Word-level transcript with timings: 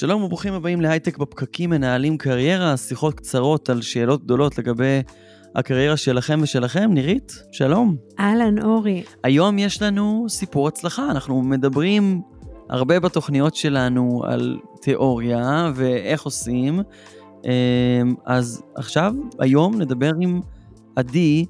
שלום 0.00 0.22
וברוכים 0.22 0.54
הבאים 0.54 0.80
להייטק 0.80 1.18
בפקקים 1.18 1.70
מנהלים 1.70 2.18
קריירה, 2.18 2.76
שיחות 2.76 3.14
קצרות 3.14 3.70
על 3.70 3.82
שאלות 3.82 4.24
גדולות 4.24 4.58
לגבי 4.58 5.02
הקריירה 5.54 5.96
שלכם 5.96 6.38
ושלכם. 6.42 6.90
נירית, 6.92 7.42
שלום. 7.52 7.96
אהלן, 8.20 8.62
אורי. 8.62 9.02
היום 9.24 9.58
יש 9.58 9.82
לנו 9.82 10.26
סיפור 10.28 10.68
הצלחה, 10.68 11.10
אנחנו 11.10 11.42
מדברים 11.42 12.22
הרבה 12.70 13.00
בתוכניות 13.00 13.54
שלנו 13.54 14.22
על 14.26 14.58
תיאוריה 14.80 15.72
ואיך 15.74 16.22
עושים. 16.22 16.80
אמ, 17.44 17.50
אז 18.26 18.62
עכשיו, 18.76 19.14
היום 19.38 19.80
נדבר 19.80 20.12
עם 20.20 20.40
עדי, 20.96 21.46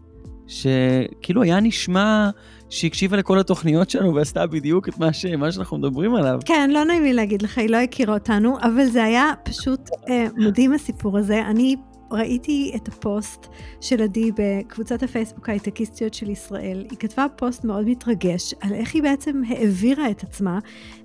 שכאילו 0.50 1.42
היה 1.42 1.60
נשמע 1.60 2.30
שהקשיבה 2.70 3.16
לכל 3.16 3.38
התוכניות 3.38 3.90
שלנו 3.90 4.14
ועשתה 4.14 4.46
בדיוק 4.46 4.88
את 4.88 4.98
מה, 4.98 5.12
ש... 5.12 5.24
מה 5.24 5.52
שאנחנו 5.52 5.78
מדברים 5.78 6.14
עליו. 6.14 6.40
כן, 6.44 6.70
לא 6.72 6.84
נעים 6.84 7.02
לי 7.02 7.12
להגיד 7.12 7.42
לך, 7.42 7.58
היא 7.58 7.70
לא 7.70 7.76
הכירה 7.76 8.14
אותנו, 8.14 8.56
אבל 8.62 8.86
זה 8.86 9.04
היה 9.04 9.32
פשוט 9.44 9.90
אה, 10.08 10.26
מדהים 10.36 10.72
הסיפור 10.72 11.18
הזה. 11.18 11.42
אני 11.46 11.76
ראיתי 12.10 12.72
את 12.76 12.88
הפוסט 12.88 13.46
של 13.80 14.02
עדי 14.02 14.30
בקבוצת 14.36 15.02
הפייסבוק 15.02 15.48
ההייטקיסטיות 15.48 16.14
של 16.14 16.30
ישראל. 16.30 16.86
היא 16.90 16.98
כתבה 16.98 17.26
פוסט 17.36 17.64
מאוד 17.64 17.88
מתרגש 17.88 18.54
על 18.60 18.72
איך 18.74 18.94
היא 18.94 19.02
בעצם 19.02 19.42
העבירה 19.48 20.10
את 20.10 20.22
עצמה 20.22 20.58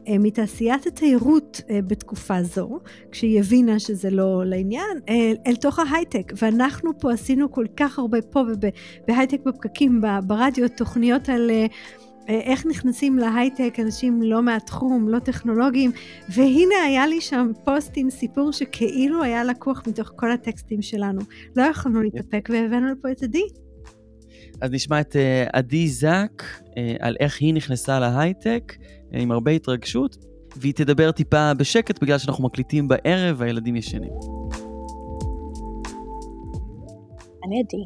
אה, 0.08 0.18
מתעשיית 0.20 0.88
התיירות 0.88 1.62
אה, 1.70 1.80
בתקופה 1.82 2.44
זו, 2.44 2.80
כשהיא 3.12 3.40
הבינה 3.40 3.80
שזה 3.80 4.10
לא 4.10 4.46
לעניין, 4.46 5.00
אל, 5.10 5.36
אל 5.48 5.56
תוך 5.56 5.80
ההייטק. 5.80 6.34
ואנחנו 6.36 7.00
פה 7.00 7.14
עשינו 7.14 7.52
כל 7.52 7.66
כך 7.78 8.00
הרבה 8.00 8.22
פה 8.22 8.42
ובהייטק 8.42 9.40
בפקקים, 9.46 10.02
ברדיו, 10.28 10.70
תוכניות 10.70 11.30
על... 11.30 11.52
אה, 12.30 12.40
איך 12.40 12.66
נכנסים 12.66 13.18
להייטק 13.18 13.80
אנשים 13.80 14.22
לא 14.22 14.44
מהתחום, 14.44 15.10
לא 15.10 15.20
טכנולוגיים, 15.20 15.92
והנה 16.30 16.76
היה 16.86 17.08
לי 17.08 17.22
שם 17.22 17.52
פוסט 17.64 17.92
עם 17.96 18.10
סיפור 18.10 18.52
שכאילו 18.52 19.24
היה 19.24 19.44
לקוח 19.44 19.84
מתוך 19.88 20.12
כל 20.16 20.32
הטקסטים 20.32 20.82
שלנו. 20.82 21.22
לא 21.56 21.64
יכולנו 21.64 22.02
להתאפק 22.02 22.50
והבאנו 22.52 22.92
לפה 22.92 23.12
את 23.12 23.24
עדי. 23.24 23.44
אז 24.62 24.72
נשמע 24.72 25.02
את 25.02 25.16
אה, 25.16 25.46
עדי 25.54 25.88
זק 25.88 26.44
אה, 26.78 26.96
על 27.00 27.16
איך 27.20 27.42
היא 27.42 27.54
נכנסה 27.54 28.00
להייטק 28.00 28.76
עם 29.12 29.32
הרבה 29.32 29.52
התרגשות, 29.52 30.18
והיא 30.56 30.74
תדבר 30.74 31.12
טיפה 31.12 31.54
בשקט 31.54 32.02
בגלל 32.02 32.18
שאנחנו 32.18 32.44
מקליטים 32.44 32.88
בערב 32.88 33.36
והילדים 33.40 33.76
ישנים. 33.76 34.12
אני 37.48 37.64
עדי, 37.64 37.84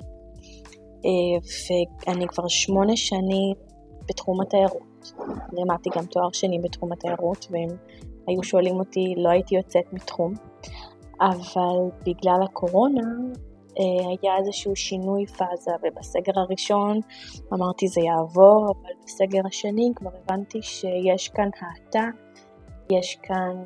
ואני 2.07 2.27
כבר 2.27 2.47
שמונה 2.47 2.97
שנים 2.97 3.68
בתחום 4.09 4.41
התיירות. 4.41 5.13
לימדתי 5.53 5.89
גם 5.95 6.05
תואר 6.05 6.31
שני 6.33 6.59
בתחום 6.59 6.91
התיירות, 6.91 7.47
ואם 7.51 7.67
היו 8.27 8.43
שואלים 8.43 8.75
אותי 8.75 9.13
לא 9.17 9.29
הייתי 9.29 9.55
יוצאת 9.55 9.93
מתחום. 9.93 10.33
אבל 11.21 11.77
בגלל 12.05 12.39
הקורונה 12.43 13.07
אה, 13.79 14.09
היה 14.21 14.37
איזשהו 14.37 14.75
שינוי 14.75 15.25
פאזה, 15.25 15.71
ובסגר 15.83 16.33
הראשון 16.35 16.99
אמרתי 17.53 17.87
זה 17.87 18.01
יעבור, 18.01 18.65
אבל 18.65 18.91
בסגר 19.05 19.41
השני 19.47 19.91
כבר 19.95 20.09
הבנתי 20.23 20.61
שיש 20.61 21.29
כאן 21.29 21.49
האטה, 21.61 22.05
יש 22.91 23.17
כאן 23.23 23.63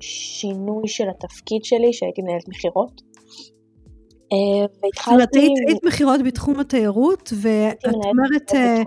שינוי 0.00 0.88
של 0.88 1.08
התפקיד 1.08 1.64
שלי, 1.64 1.92
שהייתי 1.92 2.22
מנהלת 2.22 2.48
מכירות. 2.48 3.13
אה, 4.34 4.66
והתחלתי... 4.82 5.22
זאת 5.22 5.34
אומרת, 5.36 5.68
היית 5.68 5.84
מכירות 5.84 6.20
בתחום 6.24 6.60
התיירות, 6.60 7.32
ואת 7.42 7.84
אומרת, 7.84 8.54
אה, 8.54 8.82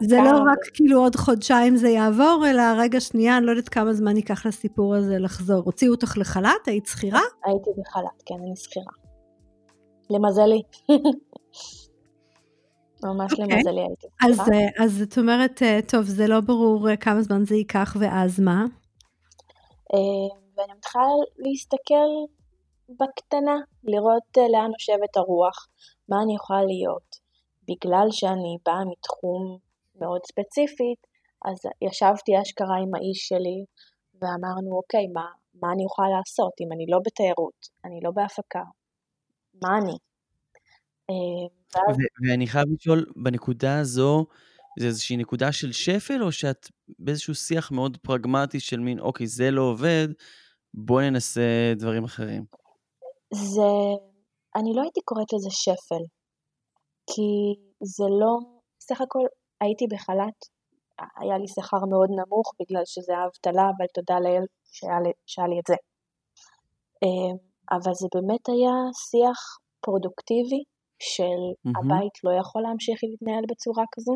זה 0.00 0.16
לא 0.16 0.30
רק 0.30 0.58
כאילו 0.74 1.00
עוד 1.00 1.16
חודשיים 1.16 1.76
זה 1.76 1.88
יעבור, 1.88 2.44
אלא 2.50 2.62
רגע 2.78 3.00
שנייה, 3.00 3.36
אני 3.36 3.46
לא 3.46 3.50
יודעת 3.50 3.68
כמה 3.68 3.92
זמן 3.92 4.16
ייקח 4.16 4.46
לסיפור 4.46 4.94
הזה 4.94 5.18
לחזור. 5.18 5.62
הוציאו 5.64 5.92
אותך 5.92 6.14
לחל"ת? 6.18 6.68
היית 6.68 6.86
שכירה? 6.86 7.20
הייתי 7.44 7.70
בחל"ת, 7.80 8.22
כן, 8.26 8.34
אני 8.46 8.56
שכירה. 8.56 8.92
למזלי. 10.10 10.62
ממש 13.04 13.32
okay. 13.32 13.42
אוקיי. 13.42 13.56
למזלי 13.56 13.80
הייתי 13.80 14.06
אז, 14.22 14.36
שכירה. 14.36 14.84
אז 14.84 15.02
את 15.02 15.18
אומרת, 15.18 15.62
טוב, 15.88 16.02
זה 16.02 16.26
לא 16.26 16.40
ברור 16.40 16.96
כמה 16.96 17.22
זמן 17.22 17.44
זה 17.44 17.54
ייקח, 17.54 17.96
ואז 18.00 18.40
מה? 18.40 18.64
ואני 20.56 20.72
מתחילה 20.76 21.04
להסתכל 21.38 22.08
בקטנה, 22.88 23.56
לראות 23.84 24.36
לאן 24.52 24.70
נושבת 24.70 25.16
הרוח, 25.16 25.68
מה 26.08 26.16
אני 26.22 26.34
יכולה 26.34 26.64
להיות. 26.64 27.26
בגלל 27.68 28.06
שאני 28.10 28.56
באה 28.66 28.84
מתחום 28.90 29.58
מאוד 30.00 30.20
ספציפית, 30.26 31.06
אז 31.44 31.56
ישבתי 31.82 32.32
אשכרה 32.42 32.76
עם 32.82 32.94
האיש 32.94 33.28
שלי 33.28 33.64
ואמרנו, 34.14 34.76
אוקיי, 34.76 35.06
מה, 35.06 35.26
מה 35.60 35.72
אני 35.72 35.84
אוכל 35.84 36.08
לעשות 36.18 36.52
אם 36.60 36.72
אני 36.72 36.86
לא 36.88 36.98
בתיירות, 37.06 37.68
אני 37.84 38.00
לא 38.02 38.10
בהפקה, 38.10 38.62
מה 39.62 39.78
אני? 39.78 39.96
אה, 41.10 41.46
ואני 42.28 42.46
חייב 42.46 42.66
לשאול, 42.74 43.06
בנקודה 43.16 43.78
הזו, 43.78 44.26
זה 44.78 44.86
איזושהי 44.86 45.16
נקודה 45.16 45.52
של 45.52 45.72
שפל, 45.72 46.22
או 46.22 46.32
שאת 46.32 46.68
באיזשהו 46.98 47.34
שיח 47.34 47.70
מאוד 47.70 47.96
פרגמטי 47.96 48.60
של 48.60 48.80
מין, 48.80 48.98
אוקיי, 49.00 49.26
זה 49.26 49.50
לא 49.50 49.62
עובד, 49.62 50.08
בואי 50.74 51.10
ננסה 51.10 51.72
דברים 51.76 52.04
אחרים? 52.04 52.65
זה, 53.34 53.72
אני 54.56 54.70
לא 54.74 54.82
הייתי 54.82 55.00
קוראת 55.04 55.32
לזה 55.32 55.50
שפל, 55.50 56.04
כי 57.10 57.30
זה 57.94 58.04
לא, 58.20 58.34
סך 58.80 59.00
הכל 59.00 59.24
הייתי 59.60 59.84
בחל"ת, 59.92 60.38
היה 61.20 61.38
לי 61.38 61.48
שכר 61.48 61.82
מאוד 61.92 62.10
נמוך 62.18 62.48
בגלל 62.60 62.84
שזה 62.84 63.12
האבטלה, 63.16 63.64
אבל 63.72 63.86
תודה 63.94 64.18
לאל 64.24 64.44
שהיה 64.72 65.00
לי, 65.04 65.12
שהיה 65.26 65.48
לי 65.48 65.58
את 65.60 65.66
זה. 65.70 65.78
אמ, 67.02 67.36
אבל 67.76 67.94
זה 68.00 68.08
באמת 68.14 68.44
היה 68.48 68.76
שיח 69.08 69.40
פרודוקטיבי 69.84 70.62
של 71.12 71.40
mm-hmm. 71.50 71.76
הבית 71.78 72.14
לא 72.24 72.32
יכול 72.40 72.62
להמשיך 72.62 72.98
להתנהל 73.04 73.44
בצורה 73.50 73.84
כזו, 73.94 74.14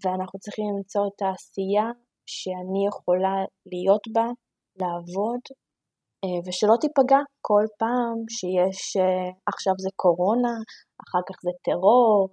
ואנחנו 0.00 0.38
צריכים 0.38 0.64
למצוא 0.72 1.02
את 1.08 1.22
העשייה 1.22 1.88
שאני 2.26 2.82
יכולה 2.90 3.36
להיות 3.72 4.04
בה, 4.14 4.26
לעבוד, 4.80 5.42
אה, 5.50 5.69
ושלא 6.46 6.74
תיפגע 6.80 7.20
כל 7.40 7.64
פעם 7.78 8.18
שיש, 8.28 8.96
אה, 8.96 9.30
עכשיו 9.46 9.74
זה 9.78 9.90
קורונה, 9.96 10.54
אחר 11.04 11.22
כך 11.28 11.36
זה 11.42 11.50
טרור, 11.64 12.28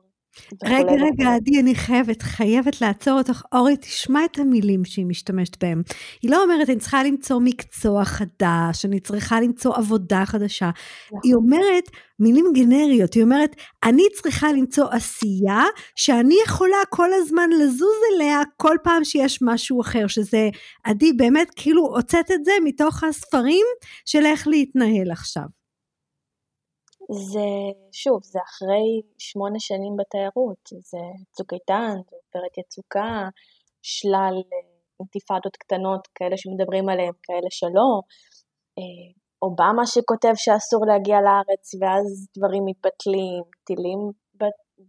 רגע, 0.63 0.91
רגע, 0.91 1.35
עדי, 1.35 1.59
אני 1.59 1.75
חייבת, 1.75 2.21
חייבת 2.21 2.81
לעצור 2.81 3.17
אותך. 3.17 3.41
אורי, 3.53 3.77
תשמע 3.77 4.25
את 4.25 4.39
המילים 4.39 4.85
שהיא 4.85 5.05
משתמשת 5.05 5.63
בהם. 5.63 5.81
היא 6.21 6.31
לא 6.31 6.43
אומרת, 6.43 6.69
אני 6.69 6.79
צריכה 6.79 7.03
למצוא 7.03 7.39
מקצוע 7.43 8.05
חדש, 8.05 8.85
אני 8.85 8.99
צריכה 8.99 9.41
למצוא 9.41 9.75
עבודה 9.75 10.25
חדשה. 10.25 10.69
נכון. 11.05 11.19
היא 11.23 11.35
אומרת 11.35 11.89
מילים 12.19 12.45
גנריות, 12.53 13.13
היא 13.13 13.23
אומרת, 13.23 13.55
אני 13.83 14.03
צריכה 14.13 14.51
למצוא 14.51 14.85
עשייה 14.91 15.63
שאני 15.95 16.35
יכולה 16.45 16.77
כל 16.89 17.09
הזמן 17.13 17.49
לזוז 17.49 17.97
אליה 18.15 18.41
כל 18.57 18.75
פעם 18.83 19.03
שיש 19.03 19.39
משהו 19.41 19.81
אחר, 19.81 20.07
שזה, 20.07 20.49
עדי, 20.83 21.13
באמת, 21.13 21.47
כאילו 21.55 21.85
הוצאת 21.95 22.31
את 22.31 22.45
זה 22.45 22.51
מתוך 22.63 23.03
הספרים 23.03 23.65
של 24.05 24.25
איך 24.25 24.47
להתנהל 24.47 25.11
עכשיו. 25.11 25.56
זה, 27.11 27.49
שוב, 27.91 28.19
זה 28.23 28.39
אחרי 28.47 29.01
שמונה 29.17 29.59
שנים 29.59 29.95
בתיירות, 29.97 30.63
זה 30.91 30.97
צוק 31.31 31.53
איתן, 31.53 31.95
זה 32.09 32.15
עופרת 32.23 32.57
יצוקה, 32.57 33.29
שלל 33.81 34.35
אה, 34.53 34.77
אינתיפאדות 34.99 35.55
קטנות, 35.57 36.07
כאלה 36.15 36.37
שמדברים 36.37 36.89
עליהן, 36.89 37.13
כאלה 37.23 37.47
שלא, 37.49 37.89
אה, 38.79 39.07
אובמה 39.41 39.85
שכותב 39.85 40.35
שאסור 40.35 40.85
להגיע 40.85 41.17
לארץ 41.21 41.65
ואז 41.81 42.27
דברים 42.37 42.63
מתבטלים, 42.65 43.43
טילים 43.67 43.99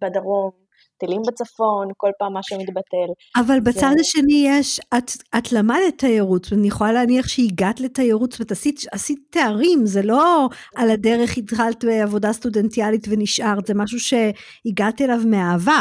בדרום, 0.00 0.50
טילים 0.98 1.22
בצפון, 1.26 1.88
כל 1.96 2.10
פעם 2.18 2.36
משהו 2.36 2.58
מתבטל. 2.58 3.12
אבל 3.36 3.60
בצד 3.60 3.94
זה... 3.96 4.00
השני 4.00 4.44
יש, 4.48 4.80
את, 4.98 5.10
את 5.38 5.52
למדת 5.52 5.98
תיירות, 5.98 6.46
ואני 6.50 6.68
יכולה 6.68 6.92
להניח 6.92 7.28
שהגעת 7.28 7.80
לתיירות, 7.80 8.32
זאת 8.32 8.40
אומרת, 8.40 8.52
עשית, 8.52 8.80
עשית 8.92 9.18
תארים, 9.30 9.86
זה 9.86 10.02
לא 10.02 10.48
על 10.76 10.90
הדרך 10.90 11.36
התחלת 11.36 11.84
בעבודה 11.84 12.32
סטודנטיאלית 12.32 13.06
ונשארת, 13.08 13.66
זה 13.66 13.74
משהו 13.74 13.98
שהגעת 14.00 15.00
אליו 15.00 15.20
מאהבה. 15.26 15.80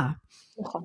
נכון. 0.61 0.81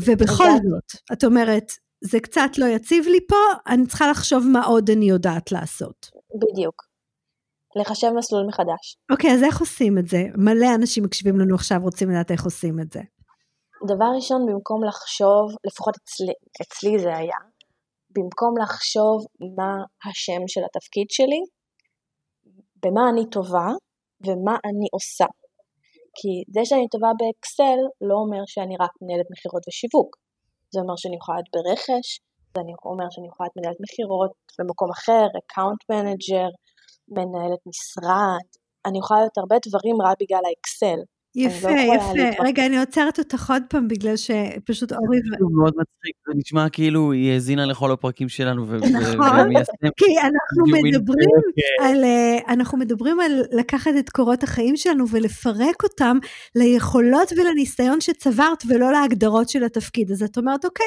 ובכל 0.00 0.50
זאת, 0.50 1.12
את 1.12 1.24
אומרת, 1.24 1.72
זה 2.04 2.20
קצת 2.20 2.50
לא 2.58 2.66
יציב 2.66 3.06
לי 3.06 3.18
פה, 3.28 3.36
אני 3.66 3.86
צריכה 3.86 4.10
לחשוב 4.10 4.46
מה 4.52 4.64
עוד 4.64 4.90
אני 4.90 5.04
יודעת 5.04 5.52
לעשות. 5.52 6.10
בדיוק. 6.34 6.89
לחשב 7.76 8.10
מסלול 8.16 8.46
מחדש. 8.46 8.96
אוקיי, 9.12 9.30
okay, 9.30 9.34
אז 9.34 9.42
איך 9.42 9.60
עושים 9.60 9.98
את 9.98 10.06
זה? 10.06 10.22
מלא 10.36 10.74
אנשים 10.74 11.04
מקשיבים 11.04 11.40
לנו 11.40 11.54
עכשיו 11.54 11.78
רוצים 11.82 12.10
לדעת 12.10 12.30
איך 12.30 12.44
עושים 12.44 12.80
את 12.80 12.92
זה. 12.92 13.00
דבר 13.86 14.10
ראשון, 14.16 14.46
במקום 14.46 14.84
לחשוב, 14.84 15.44
לפחות 15.66 15.94
אצלי, 15.96 16.32
אצלי 16.62 16.98
זה 16.98 17.16
היה, 17.16 17.40
במקום 18.16 18.52
לחשוב 18.62 19.16
מה 19.56 19.72
השם 20.04 20.42
של 20.52 20.60
התפקיד 20.68 21.06
שלי, 21.10 21.42
במה 22.82 23.04
אני 23.10 23.30
טובה 23.30 23.68
ומה 24.26 24.56
אני 24.68 24.86
עושה. 24.96 25.28
כי 26.16 26.32
זה 26.54 26.60
שאני 26.64 26.88
טובה 26.88 27.10
באקסל 27.20 27.80
לא 28.08 28.16
אומר 28.22 28.42
שאני 28.46 28.74
רק 28.84 28.92
מנהלת 29.02 29.28
מכירות 29.32 29.62
ושיווק. 29.68 30.10
זה 30.72 30.80
אומר 30.80 30.96
שאני 30.96 31.16
יכולה 31.16 31.36
להיות 31.38 31.50
ברכש, 31.56 32.06
זה 32.54 32.60
אומר 32.92 33.08
שאני 33.12 33.28
יכולה 33.30 33.44
להיות 33.46 33.56
מנהלת 33.58 33.80
מכירות 33.84 34.32
במקום 34.58 34.88
אחר, 34.96 35.26
account 35.40 35.80
manager, 35.90 36.50
מנהלת 37.10 37.60
משרד, 37.66 38.46
אני 38.86 38.98
יכולה 38.98 39.20
להיות 39.20 39.38
הרבה 39.38 39.56
דברים 39.66 40.02
רק 40.02 40.16
בגלל 40.20 40.40
האקסל. 40.48 41.00
יפה, 41.34 41.70
לא 41.70 41.94
יפה. 41.94 42.42
רגע, 42.44 42.66
אני 42.66 42.78
עוצרת 42.78 43.18
אותך 43.18 43.50
עוד 43.50 43.62
פעם, 43.70 43.88
בגלל 43.88 44.16
שפשוט 44.16 44.92
אורי... 44.92 45.18
זה 45.30 45.36
מאוד 45.56 45.72
מצחיק, 45.76 46.14
זה 46.28 46.32
נשמע 46.36 46.68
כאילו 46.68 47.12
היא 47.12 47.32
האזינה 47.32 47.66
לכל 47.66 47.92
הפרקים 47.92 48.28
שלנו. 48.28 48.64
נכון, 48.64 49.52
כי 49.96 50.18
אנחנו 50.18 50.64
מדברים 50.84 51.28
על, 51.82 52.04
אה, 52.04 52.38
אנחנו 52.48 52.78
מדברים 52.78 53.20
על 53.20 53.42
לקחת 53.52 53.90
את 53.98 54.10
קורות 54.10 54.42
החיים 54.42 54.76
שלנו 54.76 55.04
ולפרק 55.08 55.82
אותם 55.82 56.18
ליכולות 56.54 57.32
ולניסיון 57.32 58.00
שצברת 58.00 58.62
ולא 58.68 58.92
להגדרות 58.92 59.48
של 59.48 59.64
התפקיד. 59.64 60.10
אז 60.10 60.22
את 60.22 60.38
אומרת, 60.38 60.64
אוקיי, 60.64 60.86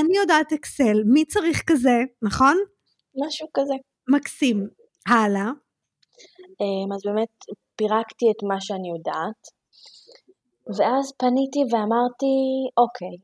אני 0.00 0.16
יודעת 0.16 0.52
אקסל, 0.52 1.02
מי 1.06 1.24
צריך 1.24 1.62
כזה, 1.66 2.02
נכון? 2.22 2.56
משהו 3.26 3.48
כזה. 3.54 3.74
מקסים. 4.08 4.83
הלאה. 5.08 5.50
אמ, 6.60 6.92
אז 6.94 7.00
באמת 7.04 7.34
פירקתי 7.76 8.26
את 8.30 8.42
מה 8.48 8.60
שאני 8.60 8.88
יודעת. 8.88 9.42
ואז 10.78 11.12
פניתי 11.18 11.60
ואמרתי, 11.70 12.34
אוקיי, 12.82 13.16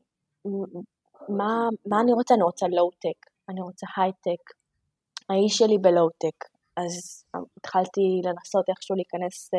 מה, 1.37 1.51
מה 1.85 2.01
אני 2.01 2.13
רוצה? 2.13 2.33
אני 2.33 2.43
רוצה 2.43 2.65
לואו-טק, 2.67 3.19
אני 3.49 3.61
רוצה 3.61 3.87
הייטק. 3.97 4.43
האיש 5.29 5.57
שלי 5.57 5.77
בלואו-טק. 5.77 6.37
אז 6.77 7.23
התחלתי 7.57 8.01
לנסות 8.23 8.65
איכשהו 8.69 8.95
להיכנס 8.95 9.49
uh, 9.53 9.57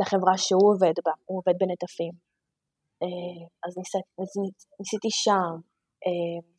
לחברה 0.00 0.38
שהוא 0.38 0.68
עובד 0.72 0.94
בה, 1.04 1.12
הוא 1.26 1.38
עובד 1.38 1.58
בנטפים. 1.60 2.12
Uh, 3.04 3.44
אז, 3.66 3.78
ניס, 3.78 3.94
אז 3.94 4.30
ניסיתי 4.80 5.10
שם, 5.10 5.52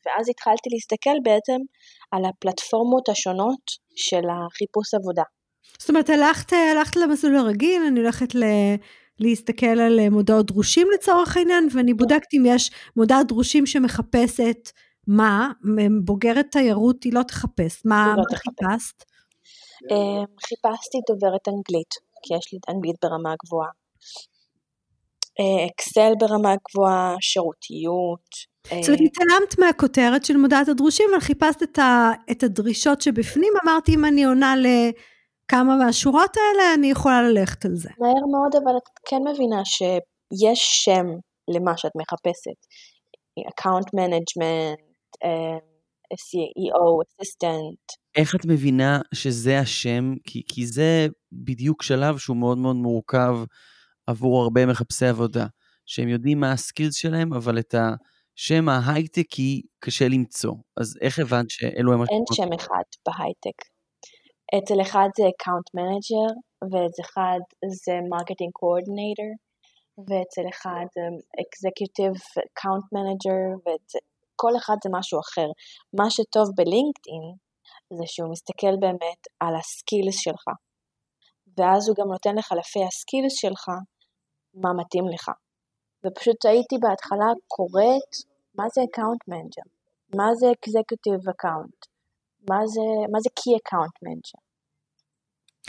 ואז 0.06 0.30
התחלתי 0.30 0.70
להסתכל 0.74 1.18
בעצם 1.24 1.58
על 2.12 2.22
הפלטפורמות 2.26 3.10
השונות 3.10 3.62
של 3.96 4.24
החיפוש 4.30 4.94
עבודה. 4.94 5.24
זאת 5.80 5.90
אומרת, 5.90 6.10
הלכת, 6.10 6.54
הלכת 6.54 6.96
למסלול 6.96 7.36
הרגיל, 7.36 7.82
אני 7.88 8.00
הולכת 8.00 8.36
ל... 8.36 8.44
להסתכל 9.20 9.66
על 9.66 10.10
מודעות 10.10 10.46
דרושים 10.46 10.88
לצורך 10.94 11.38
העניין, 11.38 11.68
ואני 11.74 11.92
כן. 11.92 11.98
בודקת 11.98 12.34
אם 12.34 12.44
יש 12.46 12.72
מודעת 12.96 13.28
דרושים 13.28 13.66
שמחפשת 13.66 14.72
מה, 15.08 15.52
בוגרת 16.06 16.46
תיירות 16.52 17.04
היא 17.04 17.14
לא 17.14 17.24
תחפש, 17.24 17.86
מה, 17.86 18.14
לא 18.18 18.24
מה 18.32 18.38
חיפשת? 18.38 19.04
אמ, 19.92 20.26
חיפשתי 20.48 20.98
דוברת 21.10 21.48
אנגלית, 21.48 21.94
כי 22.24 22.34
יש 22.38 22.54
לי 22.54 22.60
אנגלית 22.70 22.96
ברמה 23.04 23.34
גבוהה. 23.46 23.70
אה, 25.40 25.66
אקסל 25.66 26.14
ברמה 26.20 26.56
גבוהה, 26.70 27.16
שירותיות. 27.22 28.30
אה, 28.72 28.82
זאת 28.82 28.88
אומרת, 28.90 29.02
התעלמת 29.02 29.60
מהכותרת 29.60 30.26
של 30.26 30.38
מודעת 30.38 30.68
הדרושים, 30.68 31.06
אבל 31.12 31.20
חיפשת 31.20 31.62
את 32.32 32.44
הדרישות 32.44 33.02
שבפנים, 33.02 33.54
אמרתי 33.64 33.96
אם 33.96 34.06
אני 34.06 34.26
עונה 34.26 34.56
ל... 34.56 34.66
כמה 35.48 35.76
מהשורות 35.78 36.38
האלה 36.38 36.74
אני 36.74 36.92
יכולה 36.92 37.22
ללכת 37.22 37.66
על 37.66 37.76
זה. 37.76 37.90
מהר 38.00 38.26
מאוד, 38.32 38.64
אבל 38.64 38.78
את 38.78 38.90
כן 39.10 39.22
מבינה 39.34 39.62
שיש 39.66 40.60
שם 40.84 41.06
למה 41.48 41.78
שאת 41.78 41.92
מחפשת. 41.96 42.60
account 43.50 43.94
management, 43.94 44.80
SEO, 46.14 47.02
assistant. 47.04 47.86
איך 48.16 48.36
את 48.36 48.46
מבינה 48.46 49.00
שזה 49.14 49.60
השם? 49.60 50.14
כי, 50.24 50.42
כי 50.48 50.66
זה 50.66 51.08
בדיוק 51.32 51.84
שלב 51.84 52.18
שהוא 52.18 52.38
מאוד 52.38 52.58
מאוד 52.58 52.76
מורכב 52.76 53.36
עבור 54.08 54.44
הרבה 54.44 54.66
מחפשי 54.66 55.06
עבודה, 55.06 55.46
שהם 55.86 56.08
יודעים 56.08 56.40
מה 56.40 56.52
ה 56.52 56.58
skills 56.58 56.96
שלהם, 56.96 57.34
אבל 57.34 57.60
את 57.60 57.76
השם 57.76 58.70
ההייטקי 58.70 59.62
קשה 59.80 60.08
למצוא. 60.08 60.54
אז 60.78 60.98
איך 61.02 61.20
הבנת 61.20 61.50
שאלו 61.50 61.94
הם... 61.94 62.02
אין 62.02 62.24
שם 62.34 62.54
אחד 62.56 62.84
בהייטק. 63.06 63.60
אצל 64.58 64.82
אחד 64.82 65.10
זה 65.18 65.24
account 65.24 65.68
manager, 65.74 66.34
ואצל 66.72 67.02
אחד 67.02 67.40
זה 67.86 67.94
marketing 68.10 68.52
coordinator, 68.54 69.32
ואצל 69.98 70.46
אחד 70.50 70.86
זה 70.96 71.02
executive 71.42 72.14
account 72.48 72.86
manager, 72.96 73.44
וכל 73.64 74.54
אחד 74.58 74.76
זה 74.84 74.90
משהו 74.94 75.20
אחר. 75.20 75.48
מה 75.98 76.10
שטוב 76.10 76.48
בלינקדאין 76.56 77.26
זה 77.98 78.04
שהוא 78.06 78.32
מסתכל 78.32 78.76
באמת 78.80 79.22
על 79.40 79.56
ה 79.56 79.65
skills 79.65 80.18
שלך, 80.20 80.46
ואז 81.58 81.88
הוא 81.88 81.96
גם 82.00 82.08
נותן 82.12 82.36
לך 82.36 82.52
לפי 82.60 82.80
ה 82.88 82.94
skills 82.94 83.34
שלך 83.42 83.66
מה 84.56 84.74
מתאים 84.74 85.08
לך. 85.14 85.32
ופשוט 86.06 86.46
הייתי 86.46 86.76
בהתחלה 86.82 87.30
קוראת 87.48 88.12
מה 88.56 88.64
זה 88.74 88.82
account 88.92 89.22
manager, 89.28 89.68
מה 90.16 90.36
זה 90.36 90.46
executive 90.52 91.30
account, 91.30 91.80
מה 92.50 92.68
זה, 92.68 92.82
מה 93.12 93.20
זה 93.20 93.30
Key 93.40 93.54
Account 93.60 93.96
Manager. 94.06 94.46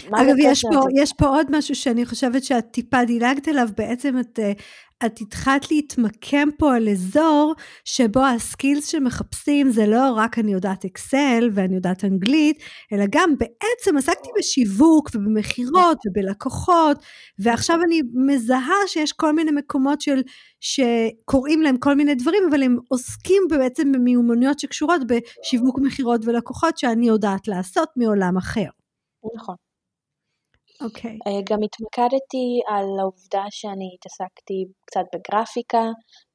אגב, 0.04 0.34
יש 0.38 0.62
פה, 0.72 0.80
יש 1.02 1.12
פה 1.18 1.26
עוד 1.26 1.46
משהו 1.50 1.74
שאני 1.74 2.06
חושבת 2.06 2.44
שאת 2.44 2.64
טיפה 2.70 3.04
דילגת 3.04 3.48
עליו, 3.48 3.68
בעצם 3.76 4.18
את, 4.18 4.38
אה, 4.38 4.52
את 5.04 5.20
התחלת 5.20 5.70
להתמקם 5.70 6.48
פה 6.58 6.76
על 6.76 6.88
אזור 6.88 7.54
שבו 7.84 8.20
הסקילס 8.24 8.86
שמחפשים 8.88 9.70
זה 9.70 9.86
לא 9.86 10.12
רק 10.16 10.38
אני 10.38 10.52
יודעת 10.52 10.84
אקסל 10.84 11.50
ואני 11.54 11.74
יודעת 11.74 12.04
אנגלית, 12.04 12.62
אלא 12.92 13.04
גם 13.10 13.30
בעצם 13.38 13.96
עסקתי 13.96 14.28
בשיווק 14.38 15.10
ובמכירות 15.14 15.98
ובלקוחות, 16.06 16.98
ועכשיו 17.38 17.78
אני 17.86 18.00
מזהה 18.26 18.76
שיש 18.86 19.12
כל 19.12 19.32
מיני 19.32 19.50
מקומות 19.50 20.00
של, 20.00 20.22
שקוראים 20.60 21.62
להם 21.62 21.76
כל 21.76 21.94
מיני 21.94 22.14
דברים, 22.14 22.42
אבל 22.50 22.62
הם 22.62 22.76
עוסקים 22.88 23.42
בעצם 23.50 23.92
במיומנויות 23.92 24.58
שקשורות 24.60 25.00
בשיווק 25.06 25.78
מכירות 25.82 26.20
ולקוחות 26.26 26.78
שאני 26.78 27.06
יודעת 27.08 27.48
לעשות 27.48 27.88
מעולם 27.96 28.36
אחר. 28.36 28.68
נכון. 29.36 29.65
אוקיי. 30.84 31.10
Okay. 31.10 31.18
אה, 31.26 31.40
גם 31.50 31.58
התמקדתי 31.66 32.48
על 32.72 32.88
העובדה 33.00 33.44
שאני 33.50 33.88
התעסקתי 33.94 34.58
קצת 34.86 35.06
בגרפיקה, 35.12 35.84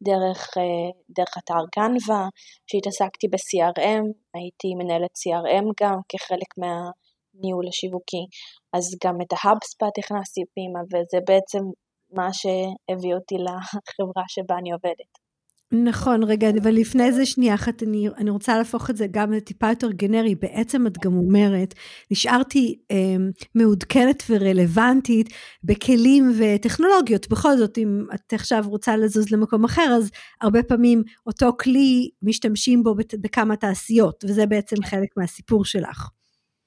דרך, 0.07 0.39
אה, 0.57 0.89
דרך 1.17 1.33
אתר 1.39 1.61
גנבה, 1.75 2.23
שהתעסקתי 2.67 3.27
ב-CRM, 3.31 4.05
הייתי 4.35 4.69
מנהלת 4.79 5.13
CRM 5.21 5.65
גם 5.81 5.97
כחלק 6.09 6.51
מהניהול 6.61 7.67
השיווקי, 7.67 8.23
אז 8.75 8.85
גם 9.03 9.15
את 9.21 9.31
ההאבספאט 9.33 9.95
הכנסתי 9.99 10.41
פנימה, 10.53 10.79
וזה 10.89 11.19
בעצם 11.27 11.63
מה 12.17 12.29
שהביא 12.39 13.13
אותי 13.15 13.37
לחברה 13.45 14.25
שבה 14.33 14.55
אני 14.61 14.71
עובדת. 14.71 15.11
נכון, 15.73 16.23
רגע, 16.23 16.49
אבל 16.63 16.71
לפני 16.71 17.11
זה 17.11 17.25
שנייה 17.25 17.55
אחת, 17.55 17.83
אני, 17.83 18.07
אני 18.17 18.29
רוצה 18.29 18.57
להפוך 18.57 18.89
את 18.89 18.97
זה 18.97 19.07
גם 19.11 19.31
לטיפה 19.31 19.69
יותר 19.69 19.91
גנרי. 19.91 20.35
בעצם 20.35 20.87
את 20.87 20.97
גם 20.97 21.17
אומרת, 21.17 21.73
נשארתי 22.11 22.79
אה, 22.91 23.15
מעודכנת 23.55 24.23
ורלוונטית 24.29 25.29
בכלים 25.63 26.31
וטכנולוגיות. 26.39 27.29
בכל 27.29 27.57
זאת, 27.57 27.77
אם 27.77 28.05
את 28.15 28.33
עכשיו 28.33 28.63
רוצה 28.67 28.97
לזוז 28.97 29.31
למקום 29.31 29.63
אחר, 29.63 29.93
אז 29.97 30.09
הרבה 30.41 30.63
פעמים 30.63 31.03
אותו 31.27 31.49
כלי, 31.59 32.09
משתמשים 32.21 32.83
בו 32.83 32.95
בכמה 33.21 33.55
תעשיות, 33.55 34.23
וזה 34.27 34.45
בעצם 34.45 34.75
חלק 34.83 35.09
מהסיפור 35.17 35.65
שלך. 35.65 36.09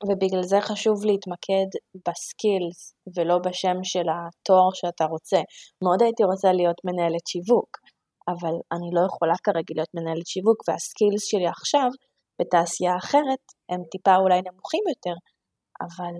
ובגלל 0.08 0.42
זה 0.42 0.61
חשוב 0.61 1.04
להתמקד 1.04 1.66
בסקילס 2.08 2.94
ולא 3.16 3.38
בשם 3.38 3.76
של 3.82 4.06
התואר 4.08 4.70
שאתה 4.75 5.04
רוצה. 5.04 5.40
מאוד 5.82 6.02
הייתי 6.02 6.25
רוצה 6.25 6.52
להיות 6.52 6.76
מנהלת 6.84 7.26
שיווק, 7.26 7.78
אבל 8.32 8.54
אני 8.74 8.88
לא 8.96 9.02
יכולה 9.08 9.36
כרגע 9.44 9.72
להיות 9.76 9.92
מנהלת 9.96 10.26
שיווק, 10.26 10.58
והסקילס 10.68 11.24
שלי 11.30 11.48
עכשיו 11.56 11.88
בתעשייה 12.40 12.96
אחרת 13.02 13.44
הם 13.70 13.80
טיפה 13.90 14.16
אולי 14.16 14.40
נמוכים 14.48 14.84
יותר, 14.92 15.16
אבל 15.84 16.14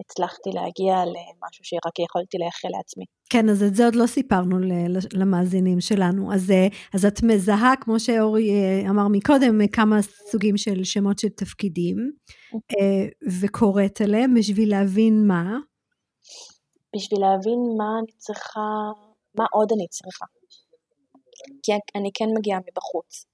הצלחתי 0.00 0.50
להגיע 0.54 0.94
למשהו 1.04 1.64
שרק 1.64 1.98
יכולתי 1.98 2.36
לאחל 2.38 2.68
לעצמי. 2.76 3.04
כן, 3.30 3.48
אז 3.48 3.62
את 3.62 3.74
זה 3.74 3.84
עוד 3.84 3.94
לא 3.94 4.06
סיפרנו 4.06 4.56
למאזינים 5.12 5.80
שלנו. 5.80 6.32
אז, 6.34 6.50
אה, 6.50 6.66
אז 6.94 7.06
את 7.06 7.22
מזהה, 7.22 7.72
כמו 7.80 8.00
שאורי 8.00 8.50
אה, 8.50 8.90
אמר 8.90 9.08
מקודם, 9.08 9.66
כמה 9.72 10.02
סוגים 10.02 10.56
של 10.56 10.84
שמות 10.84 11.18
של 11.18 11.28
תפקידים, 11.28 11.96
אוקיי. 12.54 12.78
אה, 12.80 13.08
וקוראת 13.40 14.00
עליהם 14.00 14.34
בשביל 14.34 14.70
להבין 14.70 15.26
מה. 15.26 15.58
בשביל 16.96 17.20
להבין 17.20 17.60
מה 17.78 17.90
אני 18.00 18.12
צריכה, 18.16 18.68
מה 19.38 19.44
עוד 19.52 19.68
אני 19.76 19.88
צריכה. 19.88 20.37
כי 21.62 21.72
אני 21.96 22.10
כן 22.14 22.28
מגיעה 22.38 22.58
מבחוץ. 22.58 23.24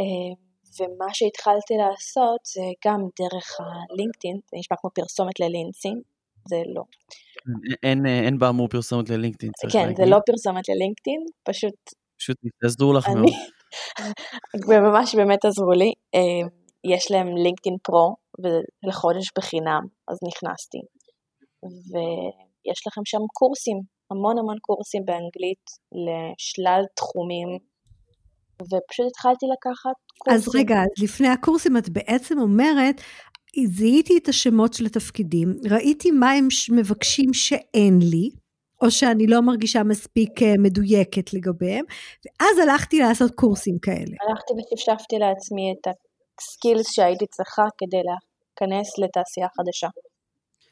אה, 0.00 0.34
ומה 0.80 1.14
שהתחלתי 1.14 1.74
לעשות 1.74 2.40
זה 2.44 2.62
גם 2.86 3.00
דרך 3.20 3.56
הלינקדאין, 3.60 4.36
זה 4.50 4.56
נשמע 4.58 4.76
כמו 4.80 4.90
פרסומת 4.94 5.40
ללינקדאין, 5.40 6.00
זה 6.48 6.56
לא. 6.74 6.82
אין, 7.82 8.06
אין 8.06 8.38
באמור 8.38 8.68
פרסומת 8.68 9.10
ללינקדאין, 9.10 9.52
כן, 9.72 9.78
להגיד. 9.78 9.96
כן, 9.96 10.04
זה 10.04 10.10
לא 10.10 10.18
פרסומת 10.26 10.68
ללינקדאין, 10.68 11.24
פשוט... 11.42 11.74
פשוט 12.18 12.36
עזרו 12.64 12.92
לך 12.92 13.08
מאוד. 13.08 13.32
וממש 14.68 15.14
באמת 15.14 15.44
עזרו 15.44 15.72
לי. 15.72 15.92
אה, 16.14 16.48
יש 16.84 17.10
להם 17.10 17.26
לינקדאין 17.36 17.76
פרו, 17.82 18.16
ולחודש 18.42 19.30
בחינם, 19.38 19.82
אז 20.08 20.18
נכנסתי. 20.28 20.78
ויש 21.62 22.86
לכם 22.86 23.00
שם 23.04 23.18
קורסים 23.32 23.80
המון 24.10 24.38
המון 24.38 24.56
קורסים 24.60 25.02
באנגלית 25.04 25.64
לשלל 25.92 26.82
תחומים 26.94 27.48
ופשוט 28.62 29.06
התחלתי 29.06 29.46
לקחת 29.52 29.96
קורסים. 30.18 30.38
אז 30.38 30.54
רגע, 30.54 30.76
לפני 31.02 31.28
הקורסים 31.28 31.76
את 31.76 31.88
בעצם 31.88 32.38
אומרת, 32.38 33.00
זיהיתי 33.66 34.18
את 34.18 34.28
השמות 34.28 34.74
של 34.74 34.86
התפקידים, 34.86 35.54
ראיתי 35.70 36.10
מה 36.10 36.32
הם 36.32 36.48
מבקשים 36.70 37.34
שאין 37.34 37.98
לי, 38.02 38.30
או 38.82 38.90
שאני 38.90 39.26
לא 39.26 39.40
מרגישה 39.40 39.82
מספיק 39.82 40.42
אה, 40.42 40.54
מדויקת 40.58 41.32
לגביהם, 41.32 41.84
ואז 42.24 42.58
הלכתי 42.58 42.98
לעשות 42.98 43.30
קורסים 43.34 43.78
כאלה. 43.78 44.16
הלכתי 44.28 44.52
ושפשפתי 44.52 45.16
לעצמי 45.18 45.72
את 45.72 45.94
הסקילס 46.38 46.92
שהייתי 46.92 47.26
צריכה 47.26 47.62
כדי 47.78 48.00
להיכנס 48.06 48.98
לתעשייה 48.98 49.46
חדשה. 49.56 49.88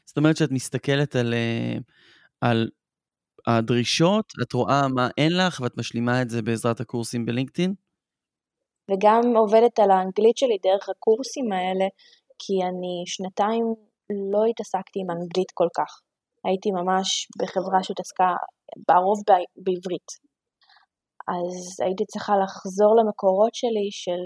זאת 0.05 0.17
אומרת 0.17 0.37
שאת 0.37 0.51
מסתכלת 0.51 1.15
על, 1.15 1.33
אה, 1.33 1.77
על 2.41 2.69
הדרישות, 3.47 4.25
את 4.41 4.53
רואה 4.53 4.81
מה 4.95 5.07
אין 5.17 5.37
לך 5.37 5.59
ואת 5.61 5.77
משלימה 5.77 6.21
את 6.21 6.29
זה 6.29 6.41
בעזרת 6.41 6.79
הקורסים 6.79 7.25
בלינקדאין? 7.25 7.73
וגם 8.91 9.21
עובדת 9.35 9.79
על 9.79 9.91
האנגלית 9.91 10.37
שלי 10.37 10.57
דרך 10.63 10.89
הקורסים 10.89 11.51
האלה, 11.51 11.87
כי 12.39 12.53
אני 12.69 13.03
שנתיים 13.05 13.65
לא 14.31 14.41
התעסקתי 14.49 14.99
עם 14.99 15.09
אנגלית 15.11 15.51
כל 15.53 15.67
כך. 15.77 15.91
הייתי 16.45 16.71
ממש 16.71 17.27
בחברה 17.39 17.83
שהתעסקה 17.83 18.29
ברוב 18.87 19.19
בעברית. 19.65 20.09
אז 21.27 21.79
הייתי 21.85 22.05
צריכה 22.05 22.33
לחזור 22.43 22.95
למקורות 22.99 23.55
שלי 23.55 23.87
של 23.91 24.21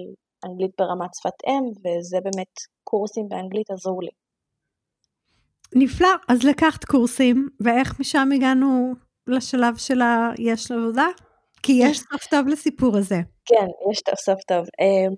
אנגלית 0.46 0.72
ברמת 0.80 1.12
שפת 1.18 1.40
אם, 1.48 1.64
וזה 1.82 2.18
באמת 2.24 2.54
קורסים 2.84 3.26
באנגלית 3.30 3.72
עזרו 3.72 4.02
לי. 4.02 4.14
נפלא, 5.76 6.10
אז 6.28 6.44
לקחת 6.44 6.86
קורסים, 6.86 7.50
ואיך 7.60 8.00
משם 8.00 8.30
הגענו 8.36 8.94
לשלב 9.32 9.78
של 9.78 10.02
ה... 10.02 10.32
יש 10.40 10.72
עבודה? 10.72 11.08
כי 11.64 11.74
יש 11.84 12.00
סוף 12.12 12.26
טוב 12.26 12.48
לסיפור 12.48 12.98
הזה. 12.98 13.20
כן, 13.46 13.68
יש 13.92 14.02
סוף 14.26 14.40
טוב. 14.48 14.66
אמ, 14.82 15.14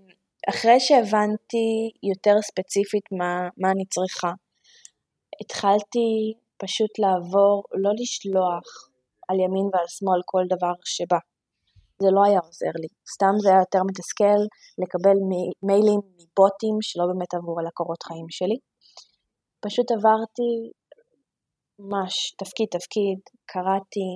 אחרי 0.49 0.79
שהבנתי 0.79 1.91
יותר 2.03 2.35
ספציפית 2.41 3.05
מה, 3.11 3.49
מה 3.57 3.71
אני 3.71 3.85
צריכה, 3.85 4.31
התחלתי 5.41 6.33
פשוט 6.57 6.99
לעבור, 6.99 7.63
לא 7.83 7.91
לשלוח 8.01 8.65
על 9.29 9.37
ימין 9.39 9.67
ועל 9.73 9.87
שמאל 9.87 10.21
כל 10.25 10.43
דבר 10.49 10.73
שבא. 10.85 11.17
זה 12.01 12.09
לא 12.15 12.21
היה 12.27 12.39
עוזר 12.47 12.73
לי. 12.81 12.87
סתם 13.13 13.33
זה 13.43 13.49
היה 13.49 13.59
יותר 13.59 13.81
מתסכל 13.89 14.39
לקבל 14.81 15.17
מיילים 15.67 16.01
מבוטים 16.15 16.75
שלא 16.81 17.05
באמת 17.09 17.33
עברו 17.33 17.59
על 17.59 17.67
הקורות 17.67 18.03
חיים 18.03 18.29
שלי. 18.29 18.57
פשוט 19.65 19.87
עברתי 19.91 20.51
ממש 21.79 22.13
תפקיד 22.37 22.67
תפקיד, 22.71 23.19
קראתי, 23.45 24.09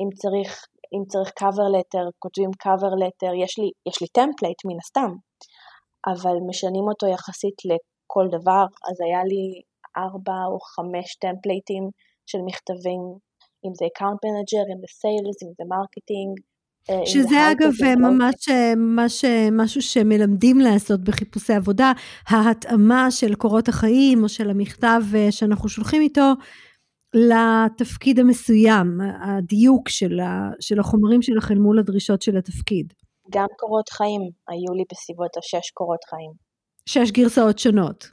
אם 0.00 0.08
צריך, 0.20 0.66
אם 0.94 1.02
צריך 1.08 1.28
cover 1.28 1.68
letter, 1.76 2.04
כותבים 2.18 2.50
cover 2.64 2.94
letter, 3.02 3.32
יש 3.44 3.58
לי, 3.58 3.70
יש 3.88 3.96
לי 4.02 4.08
template 4.08 4.60
מן 4.66 4.78
הסתם, 4.82 5.12
אבל 6.12 6.36
משנים 6.48 6.86
אותו 6.90 7.06
יחסית 7.06 7.58
לכל 7.70 8.26
דבר, 8.36 8.64
אז 8.88 8.96
היה 9.04 9.22
לי 9.30 9.44
ארבע 9.96 10.40
או 10.52 10.58
חמש 10.60 11.16
template 11.20 11.71
ים 11.71 11.84
של 12.26 12.38
מכתבים, 12.46 13.02
אם 13.64 13.72
זה 13.78 13.84
account 13.90 14.20
manager, 14.26 14.64
אם 14.72 14.80
זה 14.82 14.90
sales, 15.02 15.38
אם 15.44 15.52
זה 15.58 15.64
marketing, 15.74 16.32
אה, 16.90 17.06
שזה 17.06 17.50
אגב 17.52 17.72
ממש, 17.98 18.48
ממש 18.76 19.24
משהו 19.52 19.82
שמלמדים 19.82 20.60
לעשות 20.60 21.04
בחיפושי 21.04 21.52
עבודה, 21.52 21.92
ההתאמה 22.28 23.10
של 23.10 23.34
קורות 23.34 23.68
החיים 23.68 24.22
או 24.22 24.28
של 24.28 24.50
המכתב 24.50 25.02
אה, 25.14 25.32
שאנחנו 25.32 25.68
שולחים 25.68 26.02
איתו 26.02 26.32
לתפקיד 27.14 28.18
המסוים, 28.18 29.00
הדיוק 29.24 29.88
של, 29.88 30.20
ה, 30.20 30.50
של 30.60 30.80
החומרים 30.80 31.22
שלכם 31.22 31.58
מול 31.58 31.78
הדרישות 31.78 32.22
של 32.22 32.36
התפקיד. 32.36 32.92
גם 33.30 33.46
קורות 33.58 33.88
חיים, 33.88 34.20
היו 34.48 34.74
לי 34.76 34.84
בסביבות 34.92 35.36
השש 35.36 35.70
קורות 35.70 36.04
חיים. 36.10 36.32
שש 36.86 37.10
גרסאות 37.10 37.58
שונות. 37.58 38.04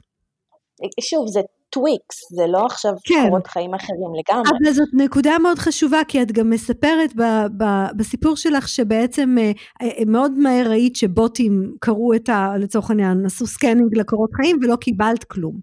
שוב, 1.00 1.26
זה 1.26 1.40
tweaks, 1.70 2.32
זה 2.32 2.46
לא 2.46 2.66
עכשיו 2.66 2.92
כן. 3.04 3.24
קורות 3.28 3.46
חיים 3.46 3.74
אחרים 3.74 4.10
לגמרי. 4.18 4.50
אבל 4.50 4.72
זאת 4.72 4.88
נקודה 4.92 5.38
מאוד 5.38 5.58
חשובה, 5.58 6.00
כי 6.08 6.22
את 6.22 6.32
גם 6.32 6.50
מספרת 6.50 7.16
ב, 7.16 7.22
ב, 7.56 7.64
בסיפור 7.96 8.36
שלך 8.36 8.68
שבעצם 8.68 9.36
אה, 9.38 9.52
אה, 9.82 10.04
מאוד 10.06 10.32
מהר 10.38 10.66
ראית 10.68 10.96
שבוטים 10.96 11.74
קראו 11.80 12.14
את 12.14 12.28
ה... 12.28 12.54
לצורך 12.58 12.90
העניין, 12.90 13.26
עשו 13.26 13.46
scanning 13.46 13.98
לקורות 13.98 14.30
חיים 14.34 14.58
ולא 14.62 14.76
קיבלת 14.76 15.24
כלום. 15.24 15.54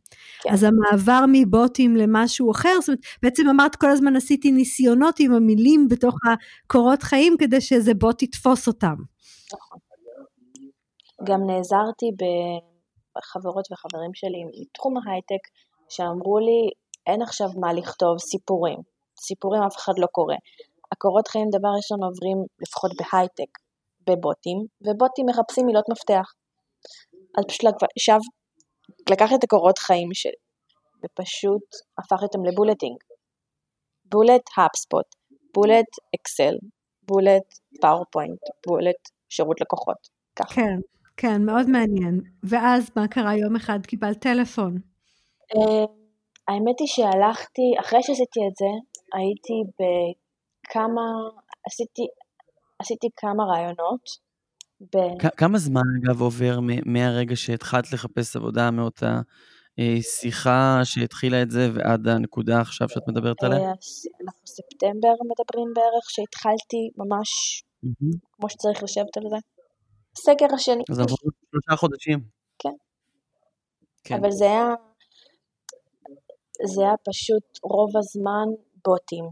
כן. 0.42 0.54
אז 0.54 0.64
המעבר 0.64 1.26
מבוטים 1.32 1.96
למשהו 1.96 2.52
אחר, 2.52 2.74
זאת 2.80 2.88
אומרת, 2.88 3.00
בעצם 3.24 3.50
אמרת 3.50 3.76
כל 3.76 3.90
הזמן 3.90 4.16
עשיתי 4.16 4.52
ניסיונות 4.52 5.20
עם 5.20 5.34
המילים 5.34 5.88
בתוך 5.88 6.16
הקורות 6.26 7.04
חיים 7.04 7.36
כדי 7.40 7.62
שאיזה 7.62 7.94
בוט 7.94 8.22
יתפוס 8.24 8.68
אותם. 8.68 8.96
נכון. 9.54 9.80
גם 11.24 11.40
נעזרתי 11.48 12.06
בחברות 13.18 13.68
וחברים 13.72 14.14
שלי 14.14 14.62
מתחום 14.62 14.94
ההייטק, 14.98 15.44
שאמרו 15.90 16.40
לי, 16.40 16.70
אין 17.08 17.22
עכשיו 17.22 17.48
מה 17.62 17.74
לכתוב 17.74 18.18
סיפורים, 18.20 18.78
סיפורים 19.20 19.62
אף 19.64 19.76
אחד 19.78 19.94
לא 19.98 20.08
קורא. 20.12 20.36
הקורות 20.92 21.28
חיים 21.28 21.48
דבר 21.50 21.70
ראשון 21.78 22.04
עוברים, 22.04 22.38
לפחות 22.62 22.92
בהייטק, 23.00 23.52
בבוטים, 24.08 24.58
ובוטים 24.82 25.26
מחפשים 25.26 25.66
מילות 25.66 25.86
מפתח. 25.92 26.34
אז 27.38 27.44
פשוט 27.48 27.66
עכשיו, 27.98 28.20
לקח 29.12 29.30
את 29.36 29.44
הקורות 29.44 29.78
חיים 29.78 30.14
שלי, 30.14 30.32
ופשוט 31.06 31.66
הפך 31.98 32.24
אותם 32.24 32.46
לבולטינג. 32.46 32.98
בולט 34.06 34.42
האפספוט, 34.58 35.06
בולט 35.54 35.92
אקסל, 36.16 36.56
bullet 37.04 37.48
פאורפוינט, 37.82 38.40
bullet 38.68 39.10
שירות 39.30 39.62
לקוחות. 39.62 40.08
ככה. 40.36 40.56
כן, 40.56 40.80
כן, 41.18 41.46
מאוד 41.46 41.70
מעניין. 41.70 42.22
ואז 42.44 42.92
מה 42.96 43.08
קרה? 43.08 43.36
יום 43.36 43.56
אחד 43.56 43.86
קיבלת 43.86 44.20
טלפון. 44.20 44.78
אה, 45.56 45.86
האמת 46.48 46.80
היא 46.80 46.88
שהלכתי, 46.88 47.62
אחרי 47.80 48.04
שעשיתי 48.04 48.40
את 48.50 48.56
זה, 48.56 48.72
הייתי 49.14 49.54
בכמה, 49.80 51.02
עשיתי, 51.68 52.02
עשיתי 52.80 53.08
כמה 53.18 53.44
ראיונות. 53.44 54.28
ב... 54.82 54.98
כמה 55.38 55.58
זמן 55.58 55.82
אגב 56.04 56.22
עובר 56.22 56.60
מהרגע 56.86 57.36
שהתחלת 57.36 57.94
לחפש 57.94 58.36
עבודה 58.36 58.72
מאותה 58.72 59.20
אה, 59.80 60.02
שיחה 60.02 60.82
שהתחילה 60.84 61.42
את 61.42 61.52
זה 61.52 61.70
ועד 61.76 62.08
הנקודה 62.08 62.62
עכשיו 62.62 62.90
שאת 62.90 63.08
מדברת 63.08 63.44
עליה? 63.44 63.60
אה, 63.60 63.66
אנחנו 64.26 64.48
ספטמבר 64.48 65.14
מדברים 65.32 65.74
בערך, 65.76 66.10
שהתחלתי 66.10 66.90
ממש 66.98 67.30
כמו 68.32 68.50
שצריך 68.50 68.84
לשבת 68.84 69.18
על 69.18 69.24
זה. 69.30 69.38
סגר 70.18 70.54
השני. 70.54 70.84
אז 70.92 71.00
עברו 71.00 71.18
שלושה 71.52 71.76
חודשים. 71.76 72.20
כן. 72.60 72.70
כן. 74.04 74.16
אבל 74.16 74.32
זה 74.32 74.46
היה 74.46 74.74
זה 76.66 76.82
היה 76.82 76.96
פשוט 77.10 77.60
רוב 77.64 77.98
הזמן 77.98 78.48
בוטים. 78.86 79.26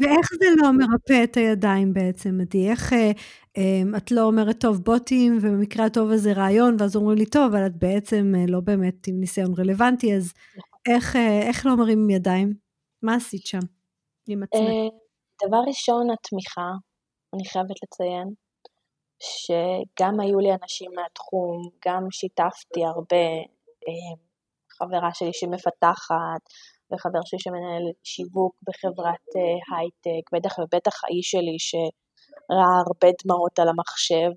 ואיך 0.00 0.28
זה 0.40 0.46
לא 0.62 0.70
מרפא 0.72 1.24
את 1.24 1.36
הידיים 1.36 1.92
בעצם, 1.92 2.38
עדי? 2.40 2.70
איך 2.70 2.92
אה, 2.92 3.10
אה, 3.56 3.96
את 3.96 4.10
לא 4.10 4.22
אומרת, 4.22 4.60
טוב, 4.60 4.84
בוטים, 4.84 5.38
ובמקרה 5.42 5.86
הטוב 5.86 6.10
איזה 6.10 6.32
רעיון, 6.32 6.76
ואז 6.78 6.96
אומרים 6.96 7.18
לי, 7.18 7.26
טוב, 7.26 7.42
אבל 7.52 7.66
את 7.66 7.76
בעצם 7.76 8.32
אה, 8.36 8.44
לא 8.48 8.60
באמת 8.60 9.06
עם 9.06 9.20
ניסיון 9.20 9.54
רלוונטי, 9.58 10.16
אז 10.16 10.32
איך, 10.88 11.16
אה, 11.16 11.42
איך 11.48 11.66
לא 11.66 11.76
מרים 11.76 12.10
ידיים? 12.10 12.54
מה 13.02 13.14
עשית 13.14 13.46
שם 13.46 13.58
עם 14.28 14.42
עצמך? 14.42 14.60
אה, 14.60 15.48
דבר 15.48 15.60
ראשון, 15.66 16.06
התמיכה, 16.10 16.70
אני 17.34 17.44
חייבת 17.44 17.76
לציין, 17.82 18.28
שגם 19.22 20.20
היו 20.20 20.38
לי 20.38 20.50
אנשים 20.62 20.90
מהתחום, 20.94 21.70
גם 21.86 22.06
שיתפתי 22.10 22.84
הרבה, 22.84 23.26
אה, 23.88 24.14
חברה 24.78 25.10
שלי 25.14 25.32
שמפתחת, 25.32 26.42
וחבר 26.92 27.22
שלי 27.24 27.38
שמנהל 27.44 27.84
שיווק 28.04 28.54
בחברת 28.66 29.28
אה, 29.36 29.76
הייטק, 29.76 30.24
בטח 30.34 30.58
ובטח 30.58 31.04
האיש 31.04 31.26
שלי 31.30 31.58
שראה 31.68 32.74
הרבה 32.86 33.08
דמעות 33.20 33.58
על 33.58 33.68
המחשב 33.68 34.30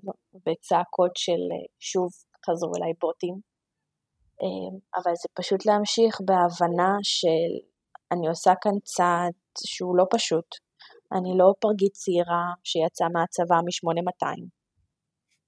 וצעקות 0.44 1.14
של 1.16 1.42
אה, 1.52 1.66
שוב 1.90 2.08
חזרו 2.46 2.72
אליי 2.76 2.92
בוטים. 3.00 3.36
אה, 4.42 4.70
אבל 4.98 5.12
זה 5.22 5.28
פשוט 5.38 5.66
להמשיך 5.66 6.14
בהבנה 6.26 6.92
של 7.02 7.50
אני 8.12 8.28
עושה 8.28 8.52
כאן 8.62 8.76
צעד 8.84 9.34
שהוא 9.66 9.96
לא 9.96 10.04
פשוט. 10.14 10.48
אני 11.16 11.38
לא 11.38 11.48
פרגית 11.60 11.92
צעירה 11.92 12.44
שיצאה 12.64 13.08
מהצבא 13.14 13.58
מ-8200. 13.66 14.26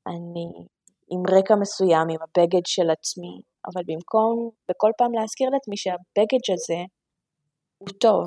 אני 0.07 0.47
עם 1.11 1.23
רקע 1.35 1.55
מסוים, 1.61 2.07
עם 2.13 2.21
הבגד 2.25 2.67
של 2.67 2.91
עצמי, 2.91 3.35
אבל 3.69 3.83
במקום 3.87 4.51
בכל 4.69 4.91
פעם 4.99 5.13
להזכיר 5.13 5.49
לעצמי 5.51 5.77
שהבגד 5.77 6.45
הזה 6.55 6.83
הוא 7.79 7.89
טוב, 8.01 8.27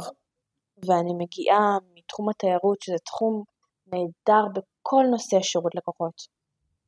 ואני 0.87 1.13
מגיעה 1.13 1.77
מתחום 1.93 2.29
התיירות, 2.29 2.81
שזה 2.81 2.97
תחום 3.05 3.43
נהדר 3.87 4.45
בכל 4.55 5.03
נושא 5.11 5.37
שירות 5.41 5.75
לקוחות. 5.75 6.41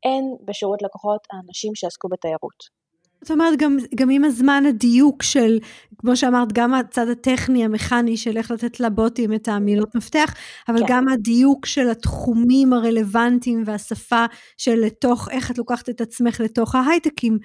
אין 0.03 0.35
בשירות 0.45 0.81
לקוחות 0.81 1.21
האנשים 1.31 1.75
שעסקו 1.75 2.09
בתיירות. 2.09 2.83
זאת 3.23 3.31
אומרת, 3.31 3.59
גם, 3.59 3.77
גם 3.95 4.09
עם 4.09 4.23
הזמן 4.23 4.63
הדיוק 4.69 5.23
של, 5.23 5.57
כמו 5.97 6.15
שאמרת, 6.17 6.53
גם 6.53 6.73
הצד 6.73 7.09
הטכני, 7.09 7.65
המכני 7.65 8.17
של 8.17 8.37
איך 8.37 8.51
לתת 8.51 8.79
לבוטים 8.79 9.33
את 9.33 9.47
המילות 9.47 9.95
מפתח, 9.95 10.33
אבל 10.67 10.79
כן. 10.79 10.85
גם 10.87 11.07
הדיוק 11.07 11.65
של 11.65 11.89
התחומים 11.89 12.73
הרלוונטיים 12.73 13.63
והשפה 13.65 14.25
של 14.57 14.75
לתוך, 14.75 15.29
איך 15.31 15.51
את 15.51 15.57
לוקחת 15.57 15.89
את 15.89 16.01
עצמך 16.01 16.39
לתוך 16.39 16.75
ההייטקים, 16.75 17.37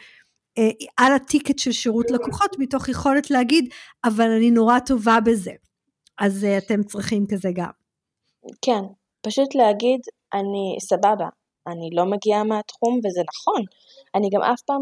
על 0.96 1.12
הטיקט 1.12 1.58
של 1.58 1.72
שירות 1.72 2.10
לקוחות, 2.10 2.50
מתוך 2.58 2.88
יכולת 2.88 3.30
להגיד, 3.30 3.68
אבל 4.04 4.30
אני 4.30 4.50
נורא 4.50 4.78
טובה 4.78 5.18
בזה. 5.26 5.52
אז 6.18 6.44
אה, 6.44 6.58
אתם 6.58 6.82
צריכים 6.82 7.26
כזה 7.30 7.48
גם. 7.54 7.70
כן, 8.62 8.82
פשוט 9.20 9.54
להגיד, 9.54 10.00
אני 10.34 10.76
סבבה, 10.80 11.28
אני 11.66 11.90
לא 11.92 12.04
מגיעה 12.04 12.44
מהתחום 12.44 12.98
וזה 12.98 13.22
נכון. 13.32 13.62
אני 14.14 14.28
גם 14.34 14.42
אף 14.42 14.62
פעם 14.66 14.80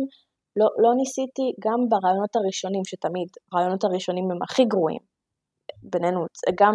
לא, 0.57 0.67
לא 0.83 0.95
ניסיתי, 0.97 1.53
גם 1.65 1.79
בראיונות 1.89 2.37
הראשונים, 2.37 2.85
שתמיד 2.85 3.29
הראיונות 3.53 3.85
הראשונים 3.85 4.31
הם 4.31 4.43
הכי 4.43 4.65
גרועים, 4.65 5.01
בינינו, 5.83 6.27
גם, 6.61 6.75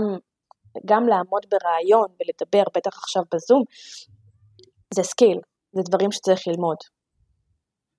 גם 0.86 1.08
לעמוד 1.08 1.46
בראיון 1.52 2.08
ולדבר, 2.18 2.64
בטח 2.76 2.98
עכשיו 2.98 3.24
בזום, 3.34 3.64
זה 4.94 5.04
skill, 5.04 5.40
זה 5.76 5.82
דברים 5.90 6.12
שצריך 6.12 6.48
ללמוד. 6.48 6.78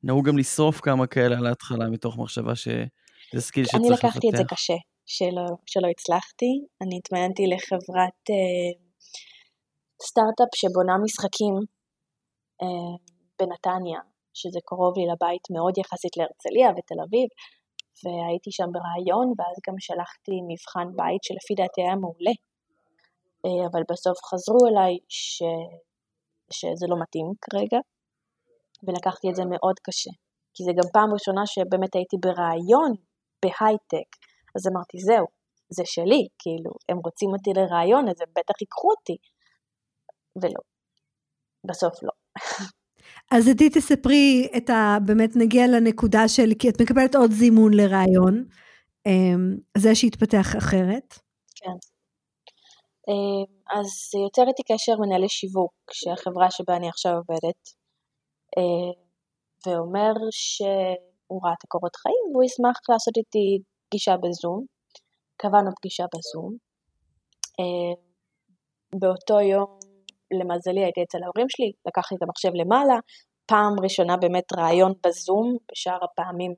נהוג 0.05 0.29
גם 0.29 0.39
לשרוף 0.39 0.81
כמה 0.81 1.07
כאלה 1.07 1.39
על 1.39 1.47
ההתחלה 1.47 1.89
מתוך 1.91 2.19
מחשבה 2.19 2.55
שזה 2.57 3.41
skill 3.47 3.65
שצריך 3.65 3.83
לפתח. 3.83 4.05
אני 4.05 4.09
לקחתי 4.09 4.29
את 4.31 4.37
זה 4.37 4.45
קשה, 4.49 4.79
שלא, 5.07 5.47
שלא 5.67 5.89
הצלחתי. 5.95 6.53
אני 6.83 6.99
התמיינתי 6.99 7.43
לחברת 7.53 8.21
אה, 8.31 8.71
סטארט-אפ 10.07 10.53
שבונה 10.61 10.95
משחקים 11.05 11.55
אה, 12.63 12.95
בנתניה, 13.39 14.01
שזה 14.35 14.61
קרוב 14.69 14.93
לי 14.99 15.05
לבית 15.13 15.45
מאוד 15.55 15.75
יחסית 15.79 16.15
להרצליה 16.19 16.69
ותל 16.71 17.01
אביב, 17.07 17.29
והייתי 18.03 18.51
שם 18.57 18.69
ברעיון, 18.75 19.27
ואז 19.37 19.57
גם 19.67 19.77
שלחתי 19.87 20.37
מבחן 20.51 20.89
בית 20.99 21.23
שלפי 21.27 21.55
דעתי 21.61 21.81
היה 21.83 21.97
מעולה. 22.03 22.35
אה, 23.45 23.63
אבל 23.69 23.83
בסוף 23.91 24.19
חזרו 24.29 24.63
אליי 24.69 24.95
ש... 25.09 25.43
שזה 26.59 26.87
לא 26.91 26.97
מתאים 27.03 27.29
כרגע, 27.45 27.79
ולקחתי 28.85 29.31
את 29.31 29.37
זה 29.37 29.45
מאוד 29.45 29.77
קשה. 29.87 30.11
כי 30.55 30.65
זה 30.65 30.73
גם 30.79 30.89
פעם 30.93 31.09
ראשונה 31.13 31.43
שבאמת 31.47 31.95
הייתי 31.95 32.17
ברעיון 32.25 32.93
בהייטק, 33.43 34.09
אז 34.57 34.63
אמרתי, 34.71 34.99
זהו, 34.99 35.27
זה 35.77 35.83
שלי, 35.87 36.25
כאילו, 36.39 36.71
הם 36.89 36.99
רוצים 37.05 37.29
אותי 37.29 37.51
לרעיון, 37.57 38.09
אז 38.09 38.21
הם 38.21 38.31
בטח 38.37 38.57
ייקחו 38.61 38.89
אותי. 38.91 39.17
ולא, 40.43 40.63
בסוף 41.69 42.03
לא. 42.03 42.13
אז 43.35 43.49
עדי 43.49 43.71
תספרי 43.71 44.49
את 44.57 44.71
ה... 44.71 44.97
באמת 45.07 45.31
נגיע 45.37 45.67
לנקודה 45.67 46.29
של, 46.29 46.51
כי 46.59 46.69
את 46.69 46.81
מקבלת 46.81 47.15
עוד 47.15 47.31
זימון 47.31 47.73
לרעיון, 47.75 48.45
אמ, 49.07 49.57
זה 49.79 49.95
שהתפתח 49.95 50.47
אחרת. 50.59 51.15
כן. 51.57 51.79
אמ, 53.09 53.79
אז 53.79 53.89
יוצר 54.25 54.43
איתי 54.49 54.63
קשר 54.73 54.93
מנהל 55.01 55.29
שיווק, 55.29 55.73
שהחברה 55.93 56.51
שבה 56.51 56.77
אני 56.77 56.89
עכשיו 56.89 57.13
עובדת, 57.13 57.82
ואומר 59.67 60.13
שהוא 60.31 61.41
ראה 61.45 61.53
את 61.53 61.65
הקורות 61.65 61.97
חיים 61.97 62.25
והוא 62.33 62.45
ישמח 62.45 62.77
לעשות 62.89 63.17
איתי 63.17 63.63
פגישה 63.89 64.17
בזום. 64.17 64.65
קבענו 65.37 65.71
פגישה 65.77 66.05
בזום. 66.15 66.57
באותו 69.01 69.41
יום 69.41 69.79
למזלי 70.39 70.81
הייתי 70.85 71.03
אצל 71.03 71.19
ההורים 71.25 71.49
שלי, 71.49 71.73
לקחתי 71.87 72.15
את 72.15 72.23
המחשב 72.23 72.51
למעלה, 72.55 72.95
פעם 73.47 73.75
ראשונה 73.83 74.17
באמת 74.17 74.53
ראיון 74.57 74.93
בזום, 75.07 75.57
בשאר 75.73 75.99
הפעמים, 76.05 76.53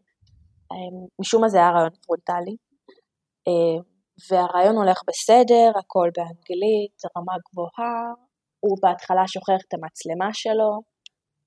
אמ, 0.73 1.07
משום 1.21 1.43
מה 1.43 1.49
זה 1.49 1.59
היה 1.59 1.71
ראיון 1.71 1.91
פרונטלי, 2.07 2.57
והראיון 4.31 4.77
הולך 4.77 4.99
בסדר, 5.09 5.71
הכל 5.79 6.09
באנגלית, 6.17 6.97
רמה 7.17 7.35
גבוהה, 7.47 7.95
הוא 8.61 8.79
בהתחלה 8.83 9.29
שוכח 9.29 9.61
את 9.69 9.75
המצלמה 9.75 10.31
שלו, 10.33 10.94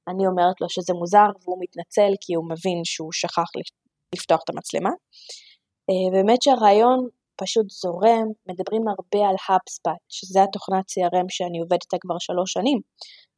אני 0.10 0.28
אומרת 0.28 0.58
לו 0.62 0.70
שזה 0.70 0.94
מוזר 0.94 1.30
והוא 1.42 1.58
מתנצל 1.64 2.12
כי 2.22 2.34
הוא 2.34 2.46
מבין 2.52 2.80
שהוא 2.84 3.12
שכח 3.12 3.50
לפתוח 4.16 4.40
את 4.44 4.50
המצלמה. 4.50 4.90
אמ, 5.90 6.12
באמת 6.14 6.42
שהרעיון 6.42 7.00
פשוט 7.41 7.67
זורם, 7.82 8.28
מדברים 8.50 8.84
הרבה 8.93 9.30
על 9.30 9.36
HubSpot, 9.46 10.02
שזה 10.10 10.43
התוכנת 10.43 10.86
CRM 10.93 11.28
שאני 11.30 11.60
עובדת 11.60 11.84
איתה 11.84 11.98
כבר 12.04 12.17
שלוש 12.20 12.50
שנים, 12.54 12.80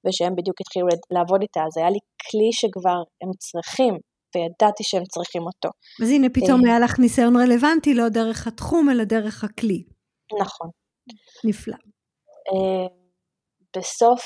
ושהם 0.03 0.34
בדיוק 0.38 0.62
התחילו 0.62 0.88
לעבוד 1.15 1.41
איתה, 1.41 1.62
אז 1.67 1.77
היה 1.77 1.89
לי 1.89 1.99
כלי 2.23 2.49
שכבר 2.60 2.99
הם 3.21 3.32
צריכים, 3.45 3.93
וידעתי 4.32 4.84
שהם 4.84 5.03
צריכים 5.13 5.43
אותו. 5.49 5.69
אז 6.01 6.10
הנה, 6.10 6.27
פתאום 6.34 6.60
אה, 6.65 6.69
היה 6.69 6.79
לך 6.79 6.99
ניסיון 6.99 7.36
רלוונטי, 7.36 7.93
לא 7.93 8.10
דרך 8.10 8.47
התחום, 8.47 8.89
אלא 8.89 9.03
דרך 9.03 9.43
הכלי. 9.43 9.84
נכון. 10.41 10.69
נפלא. 11.45 11.77
אה, 12.49 12.88
בסוף 13.77 14.23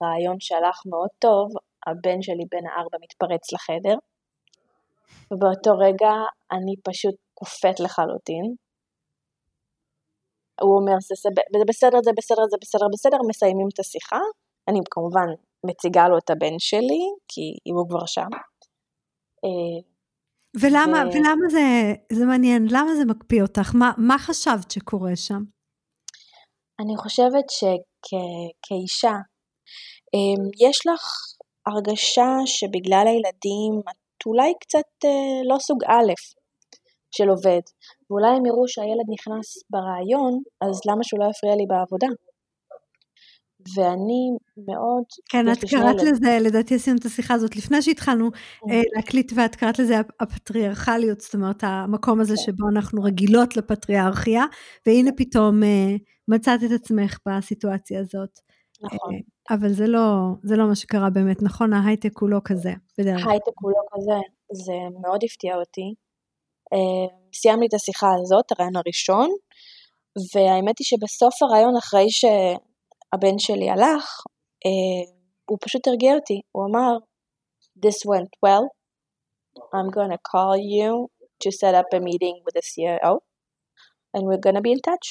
הרעיון 0.00 0.36
שהלך 0.40 0.78
מאוד 0.90 1.08
טוב, 1.18 1.48
הבן 1.86 2.22
שלי 2.22 2.44
בן 2.50 2.66
הארבע 2.66 2.98
מתפרץ 3.02 3.52
לחדר, 3.52 3.96
ובאותו 5.30 5.70
רגע 5.78 6.12
אני 6.52 6.74
פשוט 6.84 7.14
קופאת 7.34 7.80
לחלוטין, 7.80 8.54
הוא 10.60 10.80
אומר, 10.80 10.96
זה, 11.08 11.14
זה 11.58 11.64
בסדר, 11.68 11.98
זה 12.04 12.10
בסדר, 12.16 12.44
זה 12.50 12.56
בסדר, 12.62 12.86
בסדר, 12.92 13.16
מסיימים 13.28 13.68
את 13.74 13.78
השיחה. 13.80 14.20
אני 14.68 14.80
כמובן 14.90 15.28
מציגה 15.66 16.08
לו 16.08 16.18
את 16.18 16.30
הבן 16.30 16.58
שלי, 16.58 17.02
כי 17.28 17.72
הוא 17.72 17.88
כבר 17.88 18.06
שם. 18.06 18.30
אה, 19.44 19.78
ולמה, 20.60 20.98
ו... 21.06 21.10
ולמה 21.12 21.48
זה, 21.48 21.94
זה 22.12 22.24
מעניין, 22.24 22.66
למה 22.70 22.94
זה 22.94 23.04
מקפיא 23.04 23.42
אותך? 23.42 23.74
מה, 23.74 23.92
מה 23.98 24.18
חשבת 24.18 24.70
שקורה 24.70 25.16
שם? 25.16 25.42
אני 26.80 26.96
חושבת 26.96 27.46
שכאישה, 27.50 29.14
יש 30.60 30.86
לך 30.86 31.02
הרגשה 31.66 32.36
שבגלל 32.46 33.04
הילדים 33.06 33.80
את 33.90 34.26
אולי 34.26 34.52
קצת 34.60 35.04
אה, 35.04 35.40
לא 35.44 35.58
סוג 35.58 35.84
א', 35.84 36.12
של 37.16 37.28
עובד, 37.28 37.60
ואולי 38.10 38.36
הם 38.36 38.46
יראו 38.46 38.68
שהילד 38.68 39.06
נכנס 39.14 39.46
ברעיון, 39.70 40.42
אז 40.60 40.80
למה 40.90 41.04
שהוא 41.04 41.20
לא 41.20 41.30
יפריע 41.30 41.54
לי 41.56 41.66
בעבודה? 41.68 42.06
ואני 43.76 44.36
מאוד... 44.56 45.04
כן, 45.28 45.52
את 45.52 45.58
קראת 45.70 46.02
לזה, 46.02 46.38
לדעתי 46.40 46.74
עשינו 46.74 46.96
את 46.98 47.04
השיחה 47.04 47.34
הזאת 47.34 47.56
לפני 47.56 47.82
שהתחלנו 47.82 48.30
כן. 48.32 48.70
אה, 48.70 48.82
להקליט, 48.96 49.32
ואת 49.36 49.56
קראת 49.56 49.78
לזה 49.78 49.94
הפטריארכליות, 50.20 51.20
זאת 51.20 51.34
אומרת, 51.34 51.64
המקום 51.64 52.20
הזה 52.20 52.34
כן. 52.36 52.42
שבו 52.42 52.68
אנחנו 52.68 53.02
רגילות 53.02 53.56
לפטריארכיה, 53.56 54.44
והנה 54.86 55.10
פתאום 55.16 55.62
אה, 55.62 55.96
מצאת 56.28 56.64
את 56.64 56.70
עצמך 56.70 57.18
בסיטואציה 57.28 58.00
הזאת. 58.00 58.45
נכון. 58.82 59.14
אה, 59.14 59.56
אבל 59.56 59.72
זה 59.72 59.86
לא, 59.86 60.06
זה 60.42 60.56
לא 60.56 60.66
מה 60.68 60.74
שקרה 60.74 61.10
באמת, 61.10 61.42
נכון? 61.42 61.72
ההייטק 61.72 62.18
הוא 62.18 62.28
לא 62.28 62.38
כזה, 62.44 62.72
בדרך 62.98 63.26
ההייטק 63.26 63.52
הוא 63.62 63.70
לא 63.70 63.82
כזה, 63.92 64.20
זה 64.52 64.72
מאוד 65.02 65.20
הפתיע 65.24 65.56
אותי. 65.56 65.94
אה, 66.72 67.16
סיימתי 67.34 67.66
את 67.66 67.74
השיחה 67.74 68.06
הזאת, 68.20 68.52
הרעיון 68.52 68.76
הראשון, 68.76 69.30
והאמת 70.34 70.78
היא 70.78 70.84
שבסוף 70.84 71.42
הרעיון, 71.42 71.76
אחרי 71.76 72.10
שהבן 72.10 73.38
שלי 73.38 73.70
הלך, 73.70 74.22
אה, 74.66 75.12
הוא 75.50 75.58
פשוט 75.60 75.88
הרגיע 75.88 76.14
אותי, 76.14 76.40
הוא 76.52 76.64
אמר, 76.70 76.96
This 77.84 77.98
went 78.06 78.32
well, 78.44 78.66
I'm 79.74 79.90
gonna 79.90 80.20
call 80.32 80.56
you 80.56 81.08
to 81.42 81.52
set 81.52 81.74
up 81.74 81.88
a 81.92 82.00
meeting 82.00 82.40
with 82.44 82.54
the 82.54 82.62
CEO, 82.62 83.12
and 84.14 84.22
we're 84.26 84.44
gonna 84.46 84.62
be 84.62 84.72
in 84.72 84.80
touch. 84.80 85.06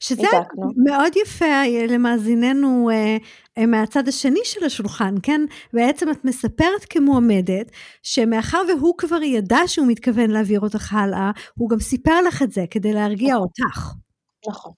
שזה 0.00 0.22
התקנו. 0.22 0.70
מאוד 0.84 1.12
יפה 1.16 1.62
למאזיננו 1.88 2.90
אה, 2.90 3.16
אה, 3.58 3.66
מהצד 3.66 4.08
השני 4.08 4.40
של 4.44 4.64
השולחן, 4.64 5.14
כן? 5.22 5.40
בעצם 5.72 6.10
את 6.10 6.24
מספרת 6.24 6.84
כמועמדת, 6.90 7.70
שמאחר 8.02 8.62
והוא 8.68 8.94
כבר 8.98 9.22
ידע 9.22 9.58
שהוא 9.66 9.86
מתכוון 9.86 10.30
להעביר 10.30 10.60
אותך 10.60 10.94
הלאה, 10.94 11.30
הוא 11.58 11.70
גם 11.70 11.80
סיפר 11.80 12.20
לך 12.20 12.42
את 12.42 12.52
זה 12.52 12.64
כדי 12.70 12.92
להרגיע 12.92 13.34
נכון. 13.34 13.42
אותך. 13.42 13.92
נכון. 14.48 14.72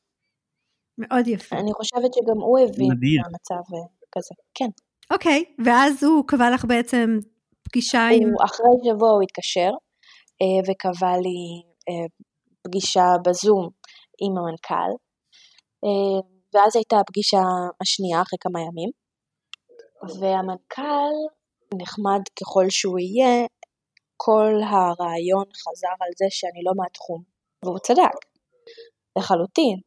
מאוד 0.99 1.29
יפה. 1.29 1.57
אני 1.57 1.73
חושבת 1.73 2.15
שגם 2.15 2.41
הוא 2.41 2.59
הבין 2.59 2.89
מהמצב 2.89 3.75
אה, 3.75 3.87
כזה, 4.13 4.35
כן. 4.55 4.69
אוקיי, 5.11 5.45
ואז 5.65 6.05
הוא 6.05 6.25
קבע 6.27 6.51
לך 6.51 6.65
בעצם 6.65 7.19
פגישה 7.63 8.09
הוא, 8.09 8.17
עם... 8.17 8.29
אחרי 8.45 8.67
שבוע 8.85 9.11
הוא 9.11 9.23
התקשר, 9.23 9.71
וקבע 10.69 11.17
לי 11.17 11.63
פגישה 12.63 13.07
בזום 13.25 13.69
עם 14.25 14.39
המנכ"ל, 14.39 14.93
אה, 15.85 16.21
ואז 16.55 16.77
הייתה 16.77 16.97
הפגישה 17.01 17.43
השנייה 17.81 18.23
אחרי 18.23 18.39
כמה 18.41 18.61
ימים, 18.61 18.91
והמנכ"ל, 20.21 21.15
נחמד 21.83 22.23
ככל 22.41 22.65
שהוא 22.71 22.99
יהיה, 22.99 23.47
כל 24.17 24.53
הרעיון 24.71 25.45
חזר 25.63 25.97
על 26.01 26.13
זה 26.17 26.27
שאני 26.31 26.63
לא 26.67 26.73
מהתחום, 26.77 27.23
והוא 27.65 27.79
צדק, 27.79 28.19
לחלוטין, 29.19 29.79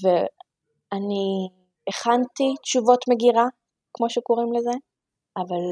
ואני 0.00 1.48
הכנתי 1.88 2.54
תשובות 2.62 3.04
מגירה, 3.08 3.46
כמו 3.94 4.10
שקוראים 4.10 4.52
לזה, 4.52 4.76
אבל 5.36 5.64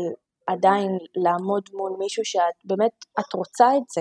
עדיין 0.46 0.90
לעמוד 1.16 1.62
מול 1.72 1.96
מישהו 1.98 2.24
שאת 2.24 2.58
באמת, 2.64 2.94
את 3.20 3.34
רוצה 3.34 3.66
את 3.76 3.88
זה. 3.94 4.00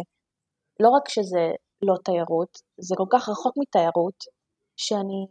לא 0.80 0.90
רק 0.90 1.10
שזה 1.10 1.46
לא 1.82 1.96
תיירות, 2.06 2.62
זה 2.78 2.96
כל 2.98 3.06
כך 3.12 3.30
רחוק 3.30 3.54
מתיירות, 3.58 4.24
שאני 4.78 5.28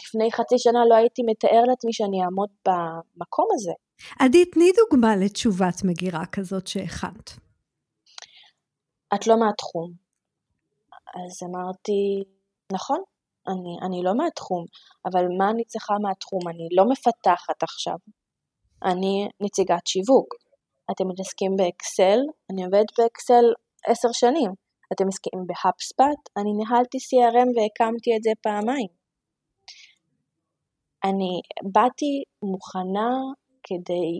לפני 0.00 0.32
חצי 0.32 0.54
שנה 0.58 0.78
לא 0.90 0.94
הייתי 0.94 1.22
מתאר 1.26 1.62
לעצמי 1.68 1.92
שאני 1.92 2.22
אעמוד 2.24 2.50
במקום 2.66 3.46
הזה. 3.54 3.72
עדי, 4.18 4.44
תני 4.44 4.70
דוגמה 4.76 5.16
לתשובת 5.16 5.84
מגירה 5.84 6.26
כזאת 6.32 6.66
שהכנת. 6.66 7.30
את 9.14 9.26
לא 9.26 9.36
מהתחום. 9.40 9.92
אז 11.14 11.48
אמרתי, 11.48 12.24
נכון, 12.72 13.00
אני, 13.48 13.86
אני 13.86 14.02
לא 14.02 14.14
מהתחום, 14.14 14.64
אבל 15.06 15.24
מה 15.38 15.50
אני 15.50 15.64
צריכה 15.64 15.94
מהתחום? 16.02 16.40
אני 16.48 16.68
לא 16.76 16.84
מפתחת 16.90 17.62
עכשיו. 17.62 17.96
אני 18.84 19.28
נציגת 19.40 19.86
שיווק. 19.86 20.34
אתם 20.90 21.08
מתעסקים 21.08 21.56
באקסל, 21.56 22.20
אני 22.50 22.64
עובדת 22.64 22.90
באקסל 22.98 23.44
עשר 23.86 24.08
שנים. 24.12 24.50
אתם 24.92 25.04
מתעסקים 25.06 25.40
בהאפספאט, 25.46 26.22
אני 26.36 26.52
ניהלתי 26.58 26.98
CRM 26.98 27.48
והקמתי 27.56 28.10
את 28.16 28.22
זה 28.22 28.30
פעמיים. 28.42 28.92
אני 31.04 31.32
באתי 31.72 32.22
מוכנה 32.42 33.10
כדי 33.66 34.10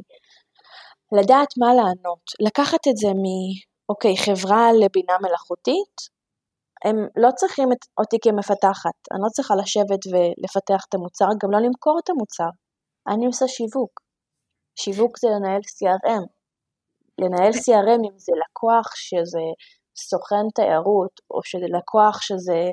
לדעת 1.17 1.49
מה 1.61 1.75
לענות, 1.75 2.25
לקחת 2.47 2.83
את 2.91 2.97
זה 2.97 3.09
מ... 3.09 3.25
אוקיי, 3.89 4.15
חברה 4.17 4.73
לבינה 4.73 5.17
מלאכותית, 5.23 5.97
הם 6.85 6.97
לא 7.17 7.29
צריכים 7.37 7.73
את, 7.73 7.79
אותי 8.01 8.17
כמפתחת, 8.23 8.99
אני 9.13 9.21
לא 9.25 9.29
צריכה 9.29 9.55
לשבת 9.57 10.03
ולפתח 10.13 10.85
את 10.89 10.95
המוצר, 10.95 11.29
גם 11.43 11.51
לא 11.51 11.59
למכור 11.67 11.99
את 12.05 12.11
המוצר. 12.11 12.51
אני 13.09 13.27
עושה 13.27 13.49
שיווק. 13.49 14.01
שיווק 14.77 15.19
זה 15.19 15.29
לנהל 15.35 15.61
CRM. 15.77 16.25
לנהל 17.19 17.53
CRM 17.53 18.01
אם 18.09 18.19
זה 18.19 18.33
לקוח 18.43 18.87
שזה 18.95 19.45
סוכן 19.97 20.47
תיירות, 20.55 21.21
או 21.31 21.41
שזה 21.45 21.67
לקוח 21.79 22.23
שזה 22.23 22.71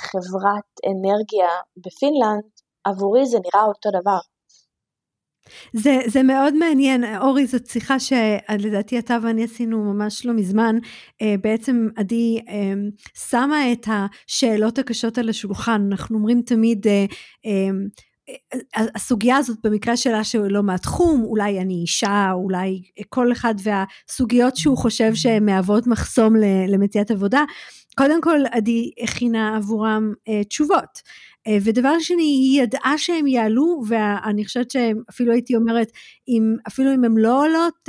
חברת 0.00 0.68
אנרגיה 0.86 1.50
בפינלנד, 1.76 2.44
עבורי 2.84 3.26
זה 3.26 3.38
נראה 3.44 3.66
אותו 3.66 3.90
דבר. 4.00 4.18
זה, 5.72 5.98
זה 6.06 6.22
מאוד 6.22 6.54
מעניין, 6.54 7.04
אורי, 7.18 7.46
זאת 7.46 7.66
שיחה 7.66 7.96
שלדעתי 7.98 8.98
אתה 8.98 9.18
ואני 9.22 9.44
עשינו 9.44 9.78
ממש 9.78 10.26
לא 10.26 10.32
מזמן. 10.32 10.76
אה, 11.22 11.34
בעצם 11.40 11.88
עדי 11.96 12.40
אה, 12.48 12.72
שמה 13.14 13.72
את 13.72 13.86
השאלות 13.88 14.78
הקשות 14.78 15.18
על 15.18 15.28
השולחן, 15.28 15.88
אנחנו 15.90 16.18
אומרים 16.18 16.42
תמיד, 16.42 16.86
אה, 16.86 17.04
הסוגיה 18.94 19.36
הזאת 19.36 19.58
במקרה 19.64 19.96
שלה 19.96 20.24
שלא 20.24 20.62
מהתחום, 20.62 21.22
אולי 21.24 21.60
אני 21.60 21.74
אישה, 21.74 22.30
אולי 22.32 22.82
כל 23.08 23.32
אחד 23.32 23.54
והסוגיות 23.62 24.56
שהוא 24.56 24.78
חושב 24.78 25.14
שהן 25.14 25.44
מהוות 25.46 25.86
מחסום 25.86 26.34
למציאת 26.68 27.10
עבודה, 27.10 27.42
קודם 27.96 28.20
כל 28.20 28.40
עדי 28.52 28.90
הכינה 29.02 29.56
עבורם 29.56 30.12
תשובות. 30.48 31.02
אה, 31.46 31.56
ודבר 31.64 31.98
שני, 31.98 32.22
היא 32.22 32.62
ידעה 32.62 32.94
שהם 32.98 33.26
יעלו, 33.26 33.82
ואני 33.88 34.44
חושבת 34.44 34.70
שאפילו 34.70 35.32
הייתי 35.32 35.56
אומרת, 35.56 35.88
אם, 36.28 36.56
אפילו 36.68 36.94
אם 36.94 37.04
הם 37.04 37.18
לא 37.18 37.44
עולות, 37.44 37.88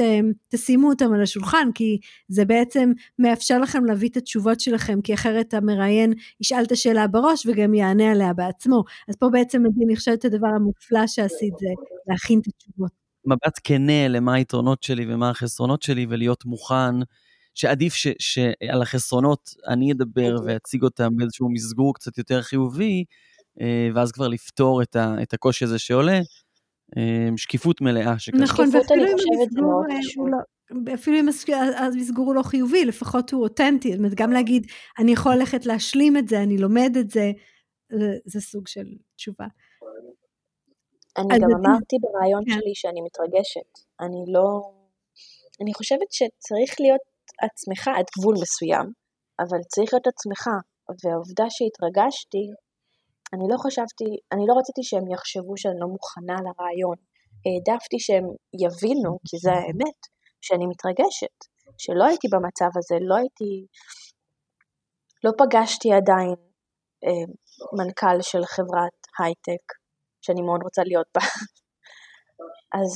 תשימו 0.49 0.89
אותם 0.89 1.13
על 1.13 1.21
השולחן, 1.21 1.69
כי 1.75 1.97
זה 2.27 2.45
בעצם 2.45 2.91
מאפשר 3.19 3.59
לכם 3.59 3.85
להביא 3.85 4.09
את 4.09 4.17
התשובות 4.17 4.59
שלכם, 4.59 5.01
כי 5.01 5.13
אחרת 5.13 5.53
המראיין 5.53 6.13
ישאל 6.41 6.63
את 6.63 6.71
השאלה 6.71 7.07
בראש 7.07 7.45
וגם 7.45 7.73
יענה 7.73 8.11
עליה 8.11 8.33
בעצמו. 8.33 8.83
אז 9.07 9.15
פה 9.15 9.29
בעצם, 9.29 9.63
אני 9.85 9.95
חושבת, 9.95 10.25
הדבר 10.25 10.47
המופלא 10.47 11.07
שעשית 11.07 11.53
זה 11.59 11.67
להכין 12.07 12.39
את 12.39 12.47
התשובות. 12.47 12.91
מבט 13.25 13.59
כנה 13.63 14.07
למה 14.07 14.33
היתרונות 14.33 14.83
שלי 14.83 15.13
ומה 15.13 15.29
החסרונות 15.29 15.81
שלי, 15.81 16.05
ולהיות 16.09 16.45
מוכן. 16.45 16.95
שעדיף 17.55 17.93
ש, 17.93 18.07
שעל 18.19 18.81
החסרונות 18.81 19.49
אני 19.67 19.91
אדבר. 19.91 20.35
ואציג 20.45 20.83
אותם 20.83 21.15
באיזשהו 21.15 21.49
מסגור 21.49 21.93
קצת 21.93 22.17
יותר 22.17 22.41
חיובי, 22.41 23.05
ואז 23.95 24.11
כבר 24.11 24.27
לפתור 24.27 24.81
את, 24.81 24.95
ה, 24.95 25.15
את 25.23 25.33
הקושי 25.33 25.63
הזה 25.63 25.79
שעולה. 25.79 26.19
אה, 26.97 27.27
שקיפות 27.37 27.81
מלאה 27.81 28.19
שקשה. 28.19 28.43
נכון, 28.43 28.69
ואפילו 28.75 29.05
אם 29.05 29.15
המסגור 29.39 29.83
הוא 30.15 30.29
לא... 30.29 30.37
אפילו 30.93 31.19
אם 31.19 31.27
המסגור 31.77 32.25
הוא 32.25 32.35
לא 32.35 32.41
חיובי, 32.43 32.85
לפחות 32.85 33.31
הוא 33.31 33.43
אותנטי, 33.43 33.89
זאת 33.89 33.97
אומרת, 33.97 34.13
גם 34.15 34.31
להגיד, 34.31 34.67
אני 34.99 35.11
יכול 35.11 35.35
ללכת 35.35 35.65
להשלים 35.65 36.17
את 36.17 36.27
זה, 36.27 36.43
אני 36.43 36.57
לומד 36.57 36.91
את 36.99 37.09
זה, 37.09 37.31
זה, 37.91 38.07
זה 38.25 38.41
סוג 38.41 38.67
של 38.67 38.85
תשובה. 39.15 39.45
אני 41.17 41.39
גם 41.39 41.49
אמרתי 41.59 41.95
ברעיון 42.01 42.43
כן. 42.45 42.51
שלי 42.51 42.75
שאני 42.75 43.01
מתרגשת. 43.01 43.71
אני 43.99 44.33
לא... 44.33 44.61
אני 45.61 45.73
חושבת 45.73 46.11
שצריך 46.11 46.75
להיות 46.79 47.01
עצמך 47.41 47.87
עד 47.87 48.05
גבול 48.19 48.35
מסוים, 48.41 48.87
אבל 49.39 49.57
צריך 49.73 49.93
להיות 49.93 50.07
עצמך. 50.07 50.47
והעובדה 51.03 51.45
שהתרגשתי, 51.49 52.43
אני 53.36 53.45
לא 53.52 53.58
חשבתי, 53.65 54.08
אני 54.34 54.43
לא 54.48 54.54
רציתי 54.60 54.84
שהם 54.84 55.08
יחשבו 55.13 55.54
שאני 55.58 55.80
לא 55.80 55.88
מוכנה 55.88 56.38
לרעיון. 56.45 56.98
העדפתי 57.45 57.98
שהם 58.00 58.26
יבינו, 58.63 59.12
כי 59.28 59.36
זה 59.43 59.52
האמת, 59.52 60.00
שאני 60.45 60.65
מתרגשת. 60.71 61.38
שלא 61.78 62.04
הייתי 62.06 62.28
במצב 62.34 62.71
הזה, 62.78 62.95
לא 63.10 63.15
הייתי, 63.15 63.52
לא 65.24 65.32
פגשתי 65.41 65.89
עדיין 65.93 66.36
אה, 67.06 67.26
מנכ"ל 67.78 68.17
של 68.21 68.43
חברת 68.56 68.98
הייטק, 69.19 69.65
שאני 70.21 70.41
מאוד 70.41 70.62
רוצה 70.63 70.82
להיות 70.89 71.10
בה. 71.15 71.21
אז 72.80 72.91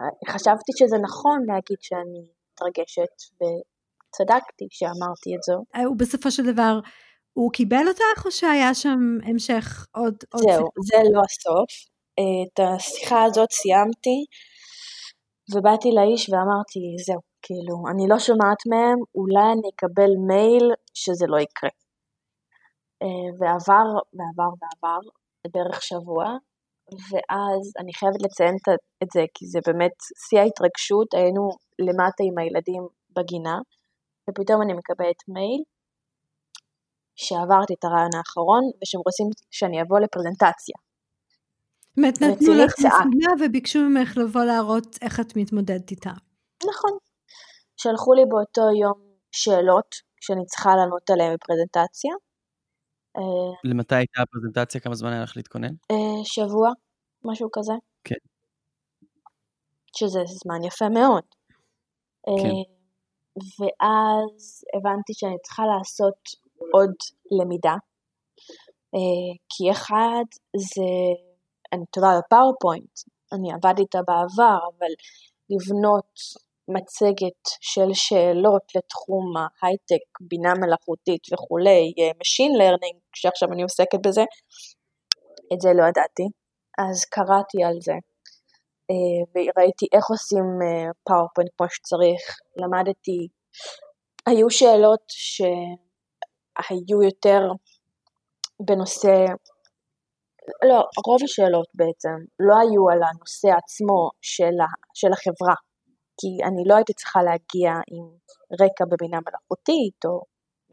אה, 0.00 0.32
חשבתי 0.32 0.72
שזה 0.78 0.96
נכון 1.08 1.38
להגיד 1.48 1.80
שאני 1.80 2.22
מתרגשת, 2.48 3.14
וצדקתי 3.38 4.66
שאמרתי 4.70 5.28
את 5.36 5.42
זו. 5.48 5.58
ובסופו 5.92 6.30
של 6.30 6.52
דבר, 6.52 6.74
הוא 7.32 7.52
קיבל 7.52 7.88
אותך 7.88 8.26
או 8.26 8.30
שהיה 8.30 8.74
שם 8.74 9.18
המשך 9.24 9.86
עוד... 9.96 10.14
עוד 10.32 10.42
זהו, 10.42 10.52
סיפור? 10.52 10.70
זה 10.84 10.96
לא 11.12 11.20
הסוף. 11.30 11.92
את 12.20 12.60
השיחה 12.60 13.24
הזאת 13.24 13.50
סיימתי, 13.52 14.18
ובאתי 15.54 15.88
לאיש 15.96 16.30
ואמרתי, 16.30 16.80
זהו, 17.06 17.20
כאילו, 17.42 17.76
אני 17.90 18.04
לא 18.08 18.18
שומעת 18.18 18.60
מהם, 18.70 18.98
אולי 19.14 19.52
אני 19.52 19.68
אקבל 19.74 20.12
מייל 20.26 20.66
שזה 20.94 21.26
לא 21.28 21.38
יקרה. 21.40 21.70
אה, 23.02 23.28
ועבר, 23.38 23.88
ועבר, 24.16 24.52
ועבר, 24.60 25.02
בערך 25.52 25.82
שבוע, 25.82 26.24
ואז 27.10 27.62
אני 27.80 27.92
חייבת 27.94 28.22
לציין 28.22 28.56
את 29.02 29.08
זה, 29.14 29.24
כי 29.34 29.46
זה 29.46 29.58
באמת 29.66 29.96
שיא 30.28 30.40
ההתרגשות, 30.40 31.14
היינו 31.14 31.42
למטה 31.78 32.22
עם 32.28 32.38
הילדים 32.38 32.82
בגינה, 33.16 33.56
ופתאום 34.30 34.62
אני 34.62 34.72
מקבלת 34.72 35.20
מייל, 35.28 35.62
שעברתי 37.16 37.74
את 37.74 37.84
הרעיון 37.84 38.14
האחרון 38.16 38.62
ושהם 38.82 39.00
רוצים 39.06 39.26
שאני 39.50 39.82
אבוא 39.82 40.00
לפרזנטציה. 40.00 40.76
באמת 41.96 42.22
נתנו 42.22 42.52
לך 42.54 42.72
משימה 42.78 43.32
וביקשו 43.40 43.78
ממך 43.78 44.16
לבוא 44.16 44.44
להראות 44.44 44.96
איך 45.02 45.20
את 45.20 45.36
מתמודדת 45.36 45.90
איתה. 45.90 46.10
נכון. 46.70 46.90
שלחו 47.76 48.14
לי 48.14 48.22
באותו 48.28 48.62
יום 48.80 48.98
שאלות 49.32 49.94
שאני 50.20 50.46
צריכה 50.46 50.70
לענות 50.76 51.10
עליהן 51.10 51.34
בפרזנטציה. 51.34 52.14
אה, 53.16 53.70
למתי 53.70 53.94
הייתה 53.94 54.22
הפרזנטציה? 54.22 54.80
כמה 54.80 54.94
זמן 54.94 55.12
היה 55.12 55.22
לך 55.22 55.36
להתכונן? 55.36 55.74
אה, 55.90 56.24
שבוע, 56.24 56.70
משהו 57.24 57.48
כזה. 57.52 57.72
כן. 58.04 58.22
שזה 59.96 60.20
זמן 60.26 60.64
יפה 60.64 60.88
מאוד. 60.88 61.24
כן. 62.26 62.32
אה, 62.32 62.72
ואז 63.58 64.64
הבנתי 64.76 65.12
שאני 65.14 65.36
צריכה 65.42 65.62
לעשות 65.66 66.41
עוד 66.72 66.94
למידה. 67.40 67.74
אה, 68.94 69.32
כי 69.48 69.70
אחד 69.70 70.24
זה, 70.56 70.90
אני 71.72 71.84
טובה 71.90 72.18
בפאורפוינט, 72.18 72.94
אני 73.32 73.52
עבדתי 73.52 73.82
איתה 73.82 73.98
בעבר, 74.08 74.58
אבל 74.78 74.92
לבנות 75.50 76.12
מצגת 76.68 77.42
של 77.60 77.88
שאלות 77.94 78.62
לתחום 78.76 79.34
ההייטק, 79.36 80.04
בינה 80.20 80.54
מלאכותית 80.54 81.22
וכולי, 81.32 81.92
אה, 81.98 82.10
Machine 82.10 82.54
Learning, 82.60 82.98
שעכשיו 83.14 83.52
אני 83.52 83.62
עוסקת 83.62 84.06
בזה, 84.06 84.24
את 85.52 85.60
זה 85.60 85.68
לא 85.78 85.84
ידעתי, 85.88 86.26
אז 86.78 87.04
קראתי 87.04 87.64
על 87.64 87.76
זה, 87.80 87.96
אה, 88.90 89.22
וראיתי 89.32 89.86
איך 89.92 90.04
עושים 90.10 90.44
פאורפוינט 91.04 91.50
כמו 91.56 91.66
שצריך, 91.70 92.22
למדתי, 92.56 93.28
היו 94.26 94.50
שאלות 94.50 95.04
ש... 95.08 95.42
היו 96.58 97.02
יותר 97.02 97.40
בנושא, 98.66 99.14
לא, 100.68 100.78
רוב 101.06 101.20
השאלות 101.24 101.68
בעצם 101.74 102.16
לא 102.40 102.54
היו 102.62 102.82
על 102.92 103.00
הנושא 103.08 103.48
עצמו 103.60 104.10
של, 104.20 104.56
ה, 104.64 104.68
של 104.94 105.12
החברה, 105.12 105.54
כי 106.18 106.30
אני 106.48 106.62
לא 106.68 106.74
הייתי 106.74 106.92
צריכה 106.92 107.20
להגיע 107.22 107.70
עם 107.92 108.04
רקע 108.60 108.84
בבינה 108.90 109.18
מלאכותית 109.26 110.00
או 110.04 110.14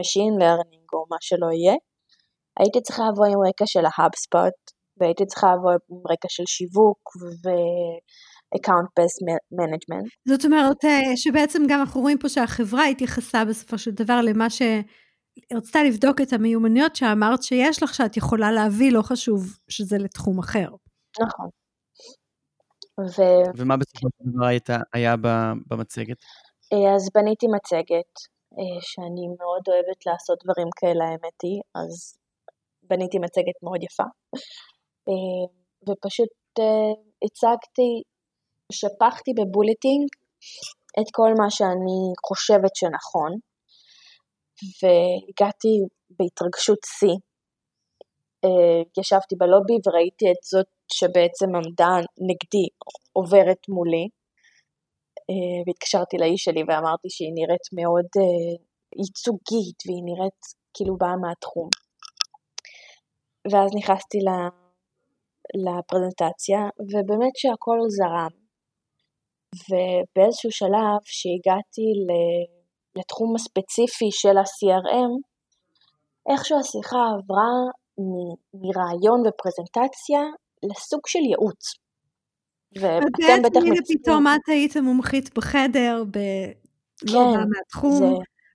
Machine 0.02 0.36
Learning 0.42 0.88
או 0.94 1.06
מה 1.12 1.18
שלא 1.22 1.50
יהיה, 1.52 1.76
הייתי 2.60 2.82
צריכה 2.82 3.04
לבוא 3.12 3.26
עם 3.26 3.40
רקע 3.48 3.66
של 3.68 3.84
ההאבספוט 3.86 4.60
והייתי 4.98 5.26
צריכה 5.26 5.48
לבוא 5.56 5.72
עם 5.72 6.02
רקע 6.12 6.30
של 6.30 6.44
שיווק 6.48 7.02
ו... 7.42 7.50
account-based 8.58 9.22
management. 9.60 10.08
זאת 10.28 10.46
אומרת 10.46 10.86
אה, 10.86 11.18
שבעצם 11.18 11.64
גם 11.70 11.80
אנחנו 11.80 12.02
רואים 12.02 12.18
פה 12.18 12.30
שהחברה 12.30 12.86
התייחסה 12.86 13.46
בסופו 13.46 13.78
של 13.78 13.92
דבר 13.92 14.22
למה 14.22 14.50
ש... 14.50 14.62
רצתה 15.54 15.84
לבדוק 15.84 16.22
את 16.22 16.34
המיומנויות 16.34 16.96
שאמרת 16.96 17.44
שיש 17.44 17.84
לך 17.84 17.94
שאת 17.94 18.18
יכולה 18.18 18.52
להביא, 18.52 18.92
לא 18.92 19.02
חשוב 19.02 19.60
שזה 19.70 19.98
לתחום 19.98 20.40
אחר. 20.40 20.68
נכון. 21.22 21.50
ו... 23.00 23.22
ומה 23.58 23.78
בסופו 23.78 24.08
של 24.18 24.30
דבר 24.32 24.48
היה 24.94 25.16
במצגת? 25.70 26.18
אה, 26.74 26.96
אז 26.96 27.10
בניתי 27.16 27.48
מצגת, 27.56 28.12
אה, 28.58 28.80
שאני 28.82 29.26
מאוד 29.40 29.64
אוהבת 29.68 30.06
לעשות 30.06 30.38
דברים 30.44 30.70
כאלה, 30.80 31.04
האמת 31.06 31.38
היא, 31.44 31.62
אז 31.76 32.18
בניתי 32.84 33.18
מצגת 33.20 33.58
מאוד 33.64 33.84
יפה, 33.84 34.08
אה, 35.10 35.46
ופשוט 35.90 36.30
הצגתי, 37.26 37.92
שפכתי 38.72 39.32
בבולטינג 39.34 40.08
את 41.00 41.08
כל 41.12 41.32
מה 41.38 41.50
שאני 41.50 42.00
חושבת 42.28 42.76
שנכון, 42.76 43.32
והגעתי 44.84 45.74
בהתרגשות 46.10 46.80
שיא. 46.86 47.18
ישבתי 49.00 49.36
בלובי 49.36 49.74
וראיתי 49.86 50.32
את 50.32 50.44
זאת 50.44 50.68
שבעצם 50.94 51.56
עמדה 51.56 51.92
נגדי 52.30 52.68
עוברת 53.14 53.62
מולי, 53.70 54.08
אה, 55.30 55.62
והתקשרתי 55.66 56.18
לאיש 56.18 56.44
שלי 56.44 56.64
ואמרתי 56.68 57.10
שהיא 57.10 57.34
נראית 57.36 57.68
מאוד 57.74 58.08
אה, 58.18 58.56
ייצוגית 59.02 59.80
והיא 59.86 60.04
נראית 60.06 60.42
כאילו 60.74 60.98
באה 60.98 61.16
מהתחום. 61.22 61.70
ואז 63.52 63.70
נכנסתי 63.76 64.18
לפרזנטציה 65.66 66.60
ובאמת 66.90 67.36
שהכל 67.36 67.80
זרם. 67.98 68.34
ובאיזשהו 69.70 70.52
שלב 70.52 71.00
שהגעתי 71.06 71.88
לתחום 73.00 73.36
הספציפי 73.36 74.12
של 74.12 74.38
ה-CRM, 74.38 75.12
איכשהו 76.32 76.60
השיחה 76.60 76.98
עברה 76.98 77.52
מרעיון 78.54 79.24
ופרזנטציה 79.28 80.22
לסוג 80.64 81.02
של 81.08 81.20
ייעוץ. 81.20 81.76
ואתם 82.76 83.42
בטח... 83.44 83.60
הנה 83.66 83.76
פתאום 83.88 84.28
את 84.28 84.50
היית 84.50 84.76
המומחית 84.76 85.34
בחדר, 85.34 86.04
ב... 86.12 86.18
לא 87.04 87.12
כן, 87.12 87.40
לא 87.40 87.46
מהתחום, 87.50 87.98
זה... 87.98 88.06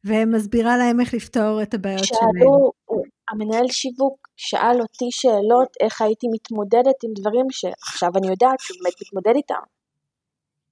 ומסבירה 0.05 0.77
להם 0.77 1.01
איך 1.01 1.15
לפתור 1.15 1.63
את 1.63 1.75
הבעיות 1.75 2.05
שאלו, 2.05 2.21
שלהם. 2.21 3.03
המנהל 3.31 3.69
שיווק 3.69 4.29
שאל 4.37 4.81
אותי 4.81 5.09
שאלות 5.11 5.69
איך 5.81 6.03
הייתי 6.03 6.27
מתמודדת 6.33 7.05
עם 7.05 7.11
דברים 7.21 7.47
שעכשיו 7.51 8.09
אני 8.17 8.27
יודעת 8.27 8.61
שהוא 8.61 8.79
באמת 8.83 8.95
מתמודד 9.03 9.37
איתם, 9.37 9.65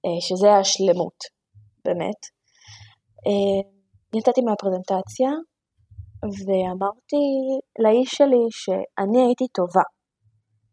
אה, 0.05 0.21
שזה 0.21 0.53
השלמות, 0.53 1.23
באמת. 1.85 2.21
אה, 3.27 3.69
יצאתי 4.19 4.41
מהפרזנטציה 4.41 5.31
ואמרתי 6.45 7.23
לאיש 7.83 8.09
שלי 8.17 8.45
שאני 8.51 9.21
הייתי 9.25 9.47
טובה. 9.47 9.87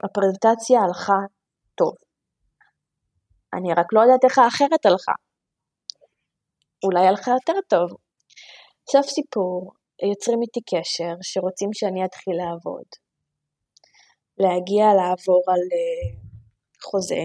הפרזנטציה 0.05 0.81
הלכה 0.81 1.21
טוב. 1.75 1.95
אני 3.55 3.73
רק 3.73 3.87
לא 3.93 4.01
יודעת 4.01 4.25
איך 4.25 4.39
האחרת 4.39 4.87
הלכה. 4.87 5.13
אולי 6.85 7.07
הלכה 7.07 7.31
יותר 7.31 7.61
טוב. 7.69 7.89
סוף 8.93 9.07
סיפור, 9.07 9.73
יוצרים 10.11 10.43
איתי 10.43 10.61
קשר 10.71 11.15
שרוצים 11.23 11.71
שאני 11.73 12.05
אתחיל 12.05 12.35
לעבוד. 12.37 12.89
להגיע 14.39 14.85
לעבור 14.99 15.43
על 15.53 15.65
uh, 15.79 16.21
חוזה, 16.87 17.25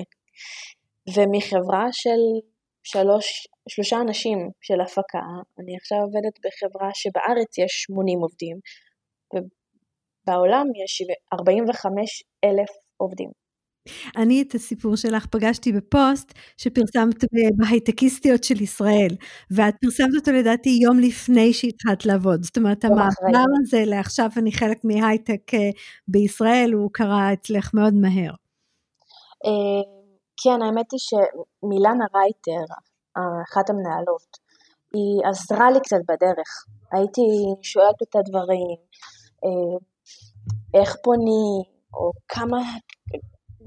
ומחברה 1.16 1.86
של 1.92 2.22
שלוש, 2.86 3.48
שלושה 3.69 4.02
אנשים 4.02 4.38
של 4.62 4.82
הפקה, 4.82 5.26
אני 5.60 5.78
עכשיו 5.78 5.98
עובדת 5.98 6.39
בחברה 6.45 6.89
שבארץ 6.93 7.58
יש 7.58 7.84
80 7.84 8.19
עובדים, 8.19 8.58
ובעולם 9.34 10.65
יש 10.84 11.02
45 11.34 12.24
אלף 12.43 12.69
עובדים. 12.98 13.30
אני 14.17 14.41
את 14.41 14.56
הסיפור 14.56 14.95
שלך 14.95 15.26
פגשתי 15.26 15.71
בפוסט 15.71 16.34
שפרסמת 16.58 17.24
בהייטקיסטיות 17.58 18.43
של 18.43 18.62
ישראל, 18.62 19.15
ואת 19.52 19.76
פרסמת 19.82 20.15
אותו 20.15 20.32
לדעתי 20.32 20.69
יום 20.82 21.00
לפני 21.00 21.54
שהתחלת 21.54 22.06
לעבוד. 22.06 22.43
זאת 22.43 22.58
אומרת, 22.58 22.86
המעבר 22.86 23.45
הזה 23.62 23.84
לעכשיו 23.86 24.30
אני 24.38 24.52
חלק 24.52 24.78
מהייטק 24.84 25.54
אה, 25.54 25.69
בישראל, 26.08 26.71
הוא 26.74 26.89
קרה 26.93 27.34
אצלך 27.34 27.71
מאוד 27.74 27.93
מהר. 27.93 28.32
כן, 30.43 30.62
האמת 30.62 30.91
היא 30.91 31.04
שמילנה 31.08 32.06
רייטר, 32.15 32.65
אחת 33.45 33.69
המנהלות, 33.69 34.32
היא 34.93 35.28
עזרה 35.30 35.71
לי 35.71 35.80
קצת 35.80 36.02
בדרך. 36.10 36.50
הייתי 36.91 37.21
שואלת 37.62 38.00
את 38.04 38.15
הדברים, 38.15 38.78
אה, 39.43 39.78
איך 40.80 40.95
פונים, 41.04 41.63
או 41.93 42.12
כמה, 42.28 42.60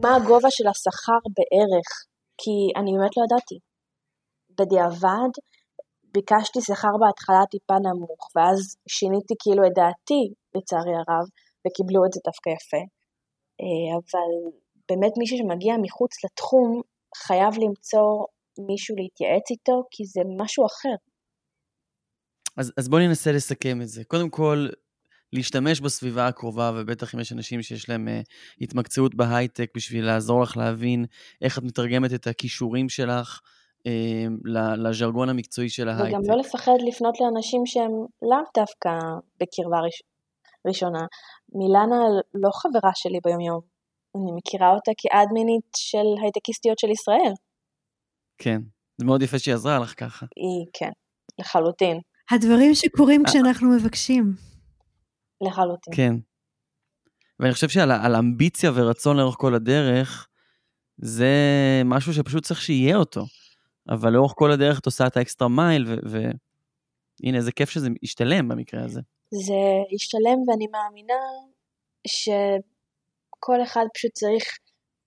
מה 0.03 0.17
הגובה 0.17 0.51
של 0.51 0.69
השכר 0.69 1.21
בערך, 1.37 1.89
כי 2.41 2.81
אני 2.81 2.91
באמת 2.93 3.17
לא 3.17 3.23
ידעתי. 3.25 3.59
בדיעבד 4.59 5.33
ביקשתי 6.15 6.61
שכר 6.61 6.95
בהתחלה 7.01 7.43
טיפה 7.51 7.75
נמוך, 7.87 8.23
ואז 8.35 8.59
שיניתי 8.89 9.35
כאילו 9.43 9.67
את 9.67 9.75
דעתי, 9.75 10.23
לצערי 10.55 10.97
הרב, 11.01 11.27
וקיבלו 11.63 12.01
את 12.07 12.13
זה 12.13 12.21
דווקא 12.29 12.49
יפה. 12.57 12.83
אה, 13.61 13.91
אבל 13.99 14.31
באמת 14.89 15.13
מישהו 15.19 15.39
שמגיע 15.39 15.75
מחוץ 15.83 16.25
לתחום 16.25 16.81
חייב 17.17 17.55
למצוא 17.59 18.25
מישהו 18.59 18.97
להתייעץ 18.97 19.51
איתו, 19.51 19.83
כי 19.91 20.05
זה 20.05 20.21
משהו 20.39 20.67
אחר. 20.67 20.95
אז, 22.57 22.73
אז 22.77 22.89
בואו 22.89 23.03
ננסה 23.03 23.33
לסכם 23.33 23.83
את 23.83 23.89
זה. 23.89 24.05
קודם 24.05 24.31
כל, 24.31 24.69
להשתמש 25.33 25.81
בסביבה 25.81 26.27
הקרובה, 26.27 26.73
ובטח 26.75 27.15
אם 27.15 27.21
יש 27.21 27.33
אנשים 27.33 27.63
שיש 27.63 27.89
להם 27.89 28.09
uh, 28.09 28.27
התמקצעות 28.61 29.15
בהייטק 29.15 29.71
בשביל 29.77 30.07
לעזור 30.07 30.43
לך 30.43 30.57
להבין 30.57 31.05
איך 31.43 31.59
את 31.59 31.63
מתרגמת 31.63 32.15
את 32.15 32.27
הכישורים 32.27 32.89
שלך 32.89 33.41
uh, 33.79 33.91
לז'רגון 34.77 35.29
המקצועי 35.29 35.69
של 35.69 35.89
ההייטק. 35.89 36.19
וגם 36.19 36.21
לא 36.29 36.37
לפחד 36.37 36.77
לפנות 36.89 37.15
לאנשים 37.21 37.67
שהם 37.67 37.93
לאו 38.23 38.45
דווקא 38.57 38.91
בקרבה 39.41 39.81
ראש... 39.85 40.03
ראשונה. 40.67 41.07
מילנה 41.55 42.01
לא 42.35 42.51
חברה 42.53 42.91
שלי 42.95 43.19
ביומיום, 43.25 43.61
אני 44.17 44.33
מכירה 44.37 44.71
אותה 44.71 44.93
כאדמינית 44.99 45.71
של 45.77 46.23
הייטקיסטיות 46.23 46.79
של 46.79 46.89
ישראל. 46.91 47.33
כן, 48.39 48.59
זה 48.99 49.07
מאוד 49.07 49.23
יפה 49.23 49.39
שהיא 49.39 49.55
עזרה 49.55 49.79
לך 49.79 49.95
ככה. 49.97 50.27
היא, 50.37 50.67
כן, 50.73 50.91
לחלוטין. 51.39 52.01
הדברים 52.31 52.75
שקורים 52.75 53.23
כשאנחנו 53.27 53.69
מבקשים. 53.77 54.35
לחלוטין. 55.41 55.95
כן. 55.97 56.15
ואני 57.41 57.53
חושב 57.53 57.69
שעל 57.69 58.17
אמביציה 58.17 58.71
ורצון 58.75 59.17
לאורך 59.17 59.37
כל 59.39 59.55
הדרך, 59.55 60.29
זה 60.97 61.33
משהו 61.85 62.15
שפשוט 62.15 62.45
צריך 62.45 62.63
שיהיה 62.63 62.97
אותו. 62.97 63.25
אבל 63.89 64.11
לאורך 64.11 64.33
כל 64.37 64.53
הדרך 64.53 64.79
את 64.81 64.87
עושה 64.87 65.07
את 65.07 65.17
האקסטרה 65.17 65.49
מייל, 65.49 65.85
והנה, 65.85 67.37
איזה 67.37 67.53
כיף 67.53 67.71
שזה 67.71 67.89
ישתלם 68.03 68.49
במקרה 68.49 68.85
הזה. 68.85 69.01
זה 69.31 69.55
ישתלם, 69.95 70.39
ואני 70.49 70.67
מאמינה 70.67 71.15
שכל 73.39 73.63
אחד 73.63 73.85
פשוט 73.95 74.13
צריך 74.13 74.45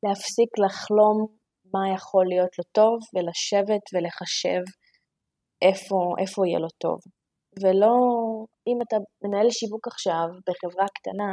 להפסיק 0.04 0.50
לחלום 0.65 1.28
מה 1.74 1.96
יכול 1.96 2.26
להיות 2.30 2.58
לו 2.58 2.63
טוב, 2.72 2.98
ולשבת 3.13 3.84
ולחשב 3.94 4.63
איפה, 5.62 5.98
איפה 6.22 6.48
יהיה 6.48 6.60
לו 6.60 6.70
טוב. 6.78 7.00
ולא, 7.62 7.94
אם 8.67 8.78
אתה 8.84 8.98
מנהל 9.24 9.50
שיווק 9.50 9.88
עכשיו 9.88 10.26
בחברה 10.48 10.88
קטנה, 10.98 11.32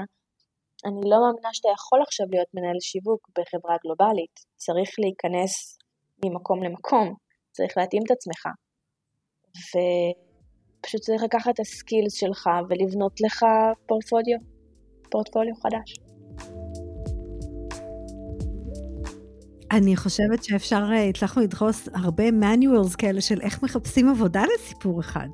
אני 0.87 1.01
לא 1.11 1.17
מאמינה 1.23 1.51
שאתה 1.53 1.69
יכול 1.77 2.01
עכשיו 2.07 2.27
להיות 2.33 2.49
מנהל 2.55 2.81
שיווק 2.81 3.21
בחברה 3.37 3.77
גלובלית. 3.83 4.35
צריך 4.57 4.91
להיכנס 5.03 5.79
ממקום 6.25 6.63
למקום, 6.63 7.15
צריך 7.53 7.73
להתאים 7.77 8.03
את 8.07 8.11
עצמך. 8.11 8.43
ופשוט 9.71 11.01
צריך 11.01 11.23
לקחת 11.23 11.55
את 11.55 11.61
הסקילס 11.61 12.15
שלך 12.21 12.51
ולבנות 12.69 13.21
לך 13.21 13.45
פורטפוליו, 13.89 14.39
פורטפוליו 15.11 15.55
חדש. 15.63 16.08
אני 19.71 19.97
חושבת 19.97 20.45
שאפשר, 20.45 20.85
אה, 20.93 21.09
הצלחנו 21.09 21.43
לדרוס 21.43 21.89
הרבה 21.95 22.29
manuals 22.29 22.97
כאלה 22.99 23.21
של 23.21 23.41
איך 23.41 23.63
מחפשים 23.63 24.09
עבודה 24.09 24.43
לסיפור 24.55 25.01
אחד. 25.01 25.29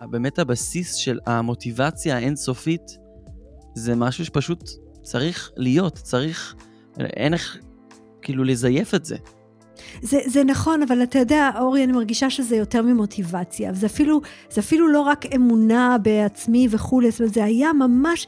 באמת 0.00 0.38
הבסיס 0.38 0.94
של 0.94 1.18
המוטיבציה 1.26 2.16
האינסופית 2.16 2.98
זה 3.74 3.94
משהו 3.94 4.24
שפשוט 4.24 4.70
צריך 5.02 5.50
להיות, 5.56 5.94
צריך, 5.94 6.54
אין 6.98 7.32
איך 7.32 7.58
כאילו 8.22 8.44
לזייף 8.44 8.94
את 8.94 9.04
זה. 9.04 9.16
זה, 10.02 10.18
זה 10.26 10.44
נכון, 10.44 10.82
אבל 10.82 11.02
אתה 11.02 11.18
יודע, 11.18 11.50
אורי, 11.58 11.84
אני 11.84 11.92
מרגישה 11.92 12.30
שזה 12.30 12.56
יותר 12.56 12.82
ממוטיבציה. 12.82 13.72
זה 13.72 13.86
אפילו, 13.86 14.20
זה 14.50 14.60
אפילו 14.60 14.88
לא 14.88 15.00
רק 15.00 15.26
אמונה 15.34 15.96
בעצמי 16.02 16.68
וכולי, 16.70 17.10
זאת 17.10 17.20
אומרת, 17.20 17.34
זה 17.34 17.44
היה 17.44 17.72
ממש 17.72 18.26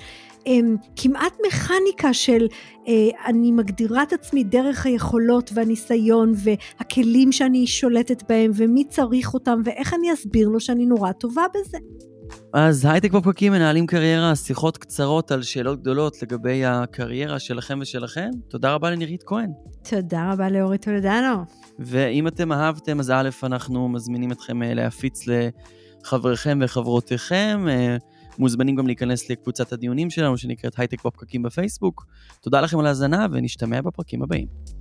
כמעט 0.96 1.32
מכניקה 1.46 2.14
של 2.14 2.46
אה, 2.88 2.92
אני 3.26 3.52
מגדירה 3.52 4.02
את 4.02 4.12
עצמי 4.12 4.44
דרך 4.44 4.86
היכולות 4.86 5.50
והניסיון 5.54 6.32
והכלים 6.44 7.32
שאני 7.32 7.66
שולטת 7.66 8.22
בהם 8.28 8.50
ומי 8.54 8.84
צריך 8.84 9.34
אותם 9.34 9.60
ואיך 9.64 9.94
אני 9.94 10.12
אסביר 10.12 10.48
לו 10.48 10.60
שאני 10.60 10.86
נורא 10.86 11.12
טובה 11.12 11.42
בזה. 11.54 11.78
אז 12.52 12.84
הייטק 12.84 13.12
בפקקים 13.12 13.52
מנהלים 13.52 13.86
קריירה, 13.86 14.36
שיחות 14.36 14.78
קצרות 14.78 15.30
על 15.30 15.42
שאלות 15.42 15.80
גדולות 15.80 16.22
לגבי 16.22 16.64
הקריירה 16.64 17.38
שלכם 17.38 17.78
ושלכם. 17.82 18.30
תודה 18.48 18.74
רבה 18.74 18.90
לנירית 18.90 19.22
כהן. 19.22 19.50
תודה 19.90 20.32
רבה 20.32 20.50
לאורי 20.50 20.78
טולדנו. 20.78 21.44
ואם 21.78 22.28
אתם 22.28 22.52
אהבתם, 22.52 23.00
אז 23.00 23.10
א', 23.10 23.28
אנחנו 23.42 23.88
מזמינים 23.88 24.32
אתכם 24.32 24.62
אה, 24.62 24.74
להפיץ 24.74 25.24
לחבריכם 25.26 26.58
וחברותיכם. 26.62 27.66
מוזמנים 28.40 28.76
גם 28.76 28.86
להיכנס 28.86 29.30
לקבוצת 29.30 29.72
הדיונים 29.72 30.10
שלנו 30.10 30.36
שנקראת 30.36 30.78
הייטק 30.78 31.06
בפקקים 31.06 31.42
בפייסבוק. 31.42 32.06
תודה 32.40 32.60
לכם 32.60 32.78
על 32.78 32.86
ההאזנה 32.86 33.26
ונשתמע 33.32 33.80
בפרקים 33.80 34.22
הבאים. 34.22 34.79